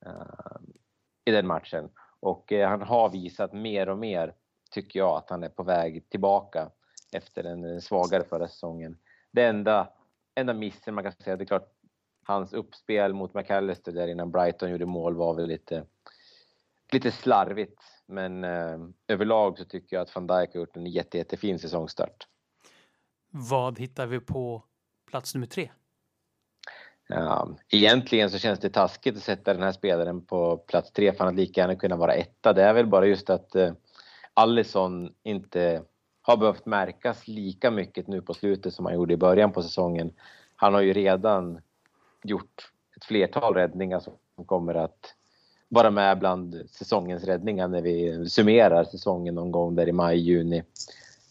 [0.05, 0.59] eh,
[1.25, 1.89] i den matchen.
[2.19, 4.33] Och eh, han har visat mer och mer
[4.71, 6.69] tycker jag att han är på väg tillbaka
[7.11, 8.97] efter en svagare förra säsongen.
[9.31, 9.89] Det enda,
[10.35, 11.73] enda missen man kan säga, det är klart
[12.23, 15.83] hans uppspel mot McAllister där innan Brighton gjorde mål var väl lite,
[16.91, 17.81] lite slarvigt.
[18.05, 22.27] Men uh, överlag så tycker jag att van Dijk har gjort en jätte, jättefin säsongstart.
[23.31, 24.63] Vad hittar vi på
[25.09, 25.69] plats nummer tre?
[27.07, 31.19] Ja, egentligen så känns det taskigt att sätta den här spelaren på plats tre för
[31.19, 32.53] han hade lika gärna kunnat vara etta.
[32.53, 33.73] Det är väl bara just att eh,
[34.33, 35.83] Allison inte
[36.21, 40.13] har behövt märkas lika mycket nu på slutet som han gjorde i början på säsongen.
[40.55, 41.61] Han har ju redan
[42.23, 45.15] gjort ett flertal räddningar som kommer att
[45.67, 50.63] vara med bland säsongens räddningar när vi summerar säsongen någon gång där i maj, juni.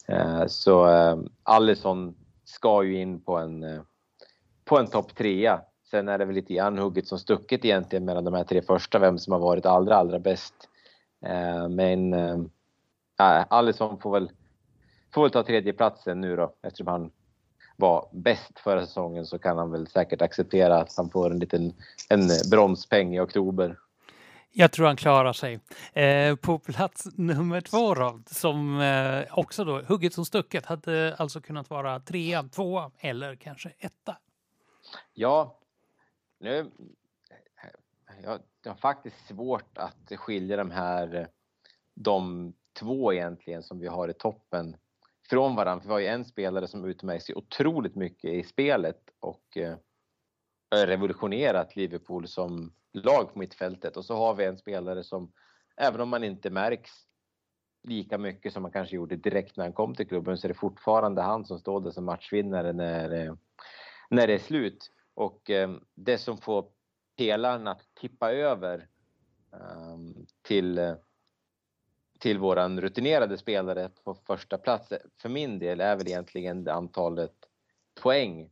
[0.08, 3.80] Eh, så eh, Allison ska ju in på en, eh,
[4.64, 5.60] på en topp trea.
[5.90, 8.98] Sen är det väl lite grann hugget som stucket egentligen mellan de här tre första,
[8.98, 10.54] vem som har varit allra, allra bäst.
[11.24, 14.30] Eh, men äh, Allison får väl,
[15.14, 17.10] får väl ta tredjeplatsen nu då eftersom han
[17.76, 21.72] var bäst förra säsongen så kan han väl säkert acceptera att han får en liten
[22.08, 23.76] en bronspeng i oktober.
[24.52, 25.60] Jag tror han klarar sig.
[25.92, 31.40] Eh, på plats nummer två då, som eh, också då hugget som stucket, hade alltså
[31.40, 34.18] kunnat vara trea, tvåa eller kanske etta.
[35.14, 35.58] Ja,
[36.38, 36.70] nu...
[38.22, 41.28] Jag, har faktiskt svårt att skilja de här
[41.94, 44.76] de två egentligen som vi har i toppen
[45.30, 45.82] från varandra.
[45.82, 49.76] För vi har ju en spelare som utmärker sig otroligt mycket i spelet och eh,
[50.70, 53.96] revolutionerat Liverpool som lag på mittfältet.
[53.96, 55.32] Och så har vi en spelare som,
[55.76, 56.90] även om man inte märks
[57.82, 60.54] lika mycket som man kanske gjorde direkt när han kom till klubben, så är det
[60.54, 63.34] fortfarande han som står där som matchvinnare när, eh,
[64.10, 64.92] när det är slut.
[65.14, 66.70] Och eh, det som får
[67.16, 68.88] pelaren att tippa över
[69.52, 70.96] ehm, till
[72.18, 77.34] till våran rutinerade spelare på första plats för min del är väl egentligen det antalet
[78.02, 78.50] poäng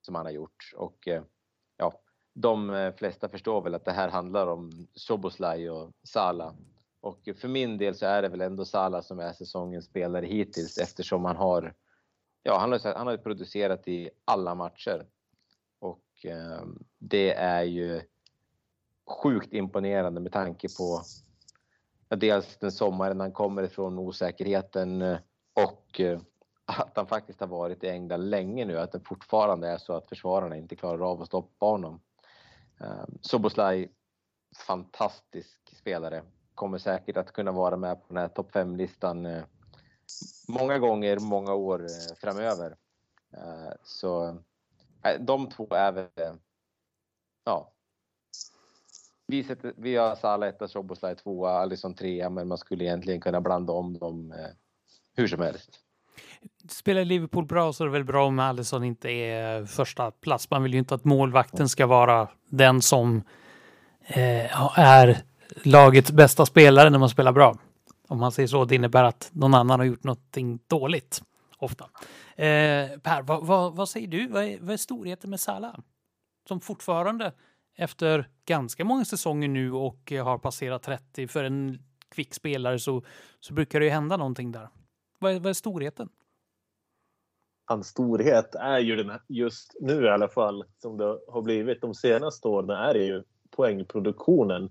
[0.00, 1.22] som han har gjort och eh,
[1.76, 2.00] ja,
[2.40, 6.54] de eh, flesta förstår väl att det här handlar om Soboslaj och Sala.
[7.00, 10.78] Och för min del så är det väl ändå Sala som är säsongens spelare hittills
[10.78, 11.74] eftersom han har
[12.42, 15.06] ja, han har, han har producerat i alla matcher.
[15.78, 16.62] Och eh,
[16.98, 18.00] det är ju
[19.22, 21.02] sjukt imponerande med tanke på
[22.08, 25.18] dels den sommaren han kommer ifrån, osäkerheten eh,
[25.54, 26.20] och eh,
[26.66, 30.08] att han faktiskt har varit i England länge nu, att det fortfarande är så att
[30.08, 32.00] försvararna inte klarar av att stoppa honom.
[32.80, 33.92] Eh, Soboslaj,
[34.66, 36.22] fantastisk spelare,
[36.54, 39.44] kommer säkert att kunna vara med på den här topp 5-listan eh,
[40.48, 42.76] många gånger, många år eh, framöver.
[43.36, 44.28] Ehm, så
[45.04, 46.38] eh, de två är väl,
[47.44, 47.72] ja,
[49.26, 53.40] vi, sätter, vi har Salah etta, Soboslaj tvåa, Alisson trea, men man skulle egentligen kunna
[53.40, 54.50] blanda om dem eh,
[55.16, 55.80] hur som helst.
[56.68, 60.50] Spelar Liverpool bra så är det väl bra om Alisson inte är första plats.
[60.50, 63.22] Man vill ju inte att målvakten ska vara den som
[64.06, 65.18] eh, är
[65.62, 67.58] lagets bästa spelare när man spelar bra.
[68.08, 71.22] Om man säger så, det innebär att någon annan har gjort någonting dåligt.
[71.58, 71.84] Ofta.
[72.36, 74.28] Eh, per, vad, vad, vad, säger du?
[74.28, 75.74] Vad är, vad är storheten med Salah?
[76.48, 77.32] Som fortfarande
[77.76, 81.28] efter ganska många säsonger nu och har passerat 30.
[81.28, 81.78] För en
[82.10, 83.02] kvick spelare så,
[83.40, 84.68] så brukar det ju hända någonting där.
[85.18, 86.08] Vad är, vad är storheten?
[87.64, 91.80] Hans storhet är ju den här, just nu i alla fall, som det har blivit
[91.80, 94.70] de senaste åren, är det ju poängproduktionen.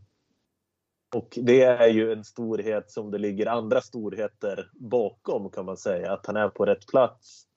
[1.16, 6.14] Och det är ju en storhet som det ligger andra storheter bakom kan man säga.
[6.14, 7.48] Att han är på rätt plats.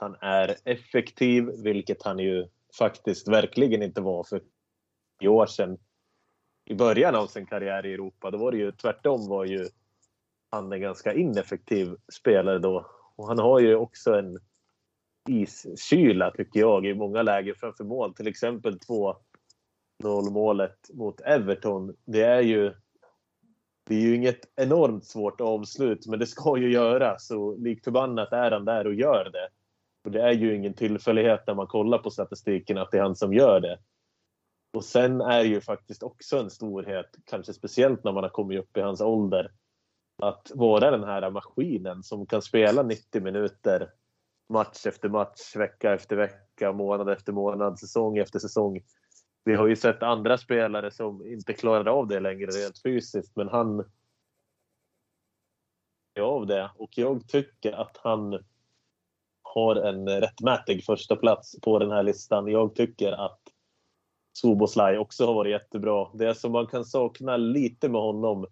[0.00, 2.48] Han är effektiv, vilket han ju
[2.78, 4.42] faktiskt verkligen inte var för
[5.20, 5.78] tio år sedan.
[6.64, 9.68] I början av sin karriär i Europa, då var det ju tvärtom var ju
[10.50, 12.86] han en ganska ineffektiv spelare då.
[13.16, 14.38] Och han har ju också en
[15.28, 18.14] iskyla tycker jag i många lägen framför mål.
[18.14, 21.96] Till exempel 2-0 målet mot Everton.
[22.04, 22.74] Det är ju
[23.88, 27.30] det är ju inget enormt svårt avslut, men det ska ju göras.
[27.30, 29.48] Och likt förbannat är han där och gör det.
[30.04, 33.16] Och det är ju ingen tillfällighet när man kollar på statistiken att det är han
[33.16, 33.78] som gör det.
[34.72, 38.60] Och sen är det ju faktiskt också en storhet, kanske speciellt när man har kommit
[38.60, 39.50] upp i hans ålder,
[40.22, 43.90] att vara den här maskinen som kan spela 90 minuter
[44.48, 48.80] match efter match, vecka efter vecka, månad efter månad, säsong efter säsong.
[49.44, 53.48] Vi har ju sett andra spelare som inte klarar av det längre rent fysiskt, men
[53.48, 53.84] han
[56.20, 58.38] av det och jag tycker att han
[59.42, 62.48] har en rättmätig första plats på den här listan.
[62.48, 63.40] Jag tycker att
[64.32, 66.08] Soboslaj också har varit jättebra.
[66.14, 68.46] Det som man kan sakna lite med honom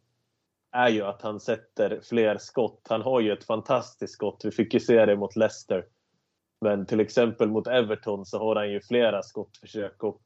[0.77, 2.87] är ju att han sätter fler skott.
[2.89, 4.41] Han har ju ett fantastiskt skott.
[4.45, 5.87] Vi fick ju se det mot Leicester.
[6.61, 10.23] Men till exempel mot Everton så har han ju flera skottförsök och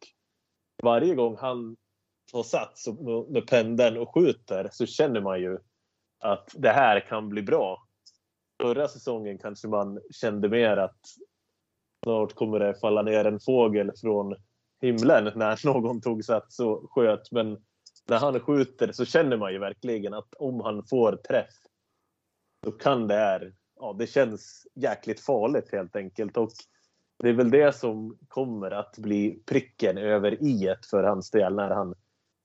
[0.83, 1.77] varje gång han
[2.33, 2.79] har satt
[3.29, 5.59] med pendeln och skjuter så känner man ju
[6.21, 7.87] att det här kan bli bra.
[8.63, 11.01] Förra säsongen kanske man kände mer att
[12.05, 14.35] snart kommer det falla ner en fågel från
[14.81, 17.33] himlen när någon tog sats och sköt.
[17.33, 17.65] Men
[18.09, 21.55] när han skjuter så känner man ju verkligen att om han får träff
[22.63, 26.37] då kan det här, ja det känns jäkligt farligt helt enkelt.
[26.37, 26.51] Och
[27.19, 31.71] det är väl det som kommer att bli pricken över i för hans del när
[31.71, 31.95] han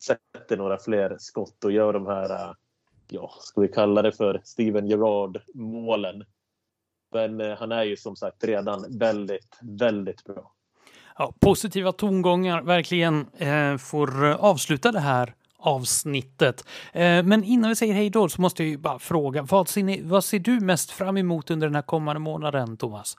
[0.04, 2.56] sätter några fler skott och gör de här
[3.08, 6.24] ja, ska vi kalla det för Steven Gerrard-målen.
[7.12, 10.52] Men eh, han är ju som sagt redan väldigt, väldigt bra.
[11.18, 15.36] Ja, positiva tongångar verkligen eh, får avsluta det här
[15.66, 16.66] avsnittet.
[16.94, 19.84] Eh, men innan vi säger hej då så måste jag ju bara fråga, vad ser,
[19.84, 23.18] ni, vad ser du mest fram emot under den här kommande månaden, Thomas?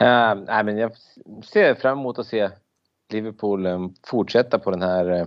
[0.00, 0.92] Uh, nej, men jag
[1.44, 2.50] ser fram emot att se
[3.12, 5.26] Liverpool um, fortsätta på den här uh,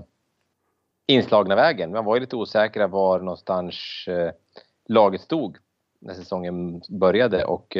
[1.07, 1.91] inslagna vägen.
[1.91, 3.76] Man var ju lite osäkra var någonstans
[4.88, 5.57] laget stod
[5.99, 7.78] när säsongen började och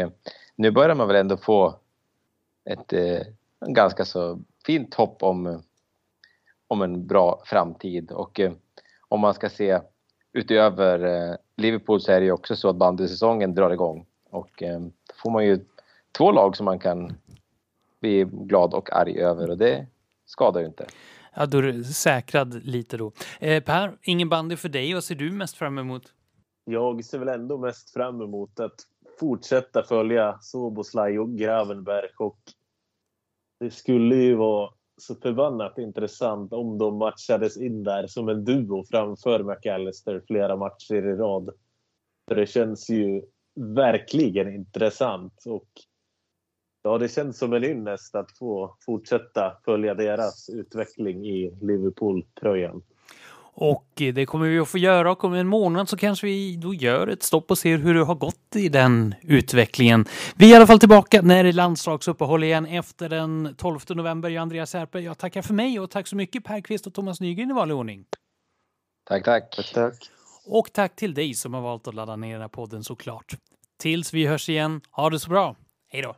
[0.56, 1.76] nu börjar man väl ändå få
[2.70, 2.94] ett
[3.68, 5.64] ganska så fint hopp om,
[6.70, 8.52] om en bra framtid och eh,
[9.08, 9.80] om man ska se
[10.34, 14.80] utöver eh, Liverpool så är det ju också så att bandysäsongen drar igång och eh,
[14.80, 15.66] då får man ju
[16.18, 17.14] två lag som man kan
[18.02, 19.88] bli glad och arg över och det
[20.26, 20.86] skadar ju inte.
[21.36, 23.12] Ja, då är du säkrad lite då.
[23.40, 24.94] Eh, per, ingen bandy för dig.
[24.94, 26.14] Vad ser du mest fram emot?
[26.66, 28.76] Jag ser väl ändå mest fram emot att
[29.20, 32.40] fortsätta följa Soboslaj och Gravenberg och
[33.60, 34.70] det skulle ju vara
[35.02, 40.96] så förbannat intressant om de matchades in där som en duo framför McAllister flera matcher
[40.96, 41.50] i rad.
[42.28, 43.22] För det känns ju
[43.56, 45.70] verkligen intressant och
[46.82, 52.82] Ja, det känns som en ynnest att få fortsätta följa deras utveckling i Liverpool-tröjan.
[53.62, 56.74] Och det kommer vi att få göra och om en månad så kanske vi då
[56.74, 60.06] gör ett stopp och ser hur det har gått i den utvecklingen.
[60.36, 64.30] Vi är i alla fall tillbaka när det är landslagsuppehåll igen efter den 12 november.
[64.30, 65.00] Jag Andreas Serpe.
[65.00, 67.78] Jag tackar för mig och tack så mycket Per Kvist och Thomas Nygren i vanlig
[67.78, 68.06] ordning.
[69.08, 69.56] Tack, tack.
[69.56, 70.10] Tack, tack.
[70.46, 73.34] Och tack till dig som har valt att ladda ner den här podden såklart.
[73.80, 75.56] Tills vi hörs igen, ha det så bra.
[75.92, 76.16] Hej då!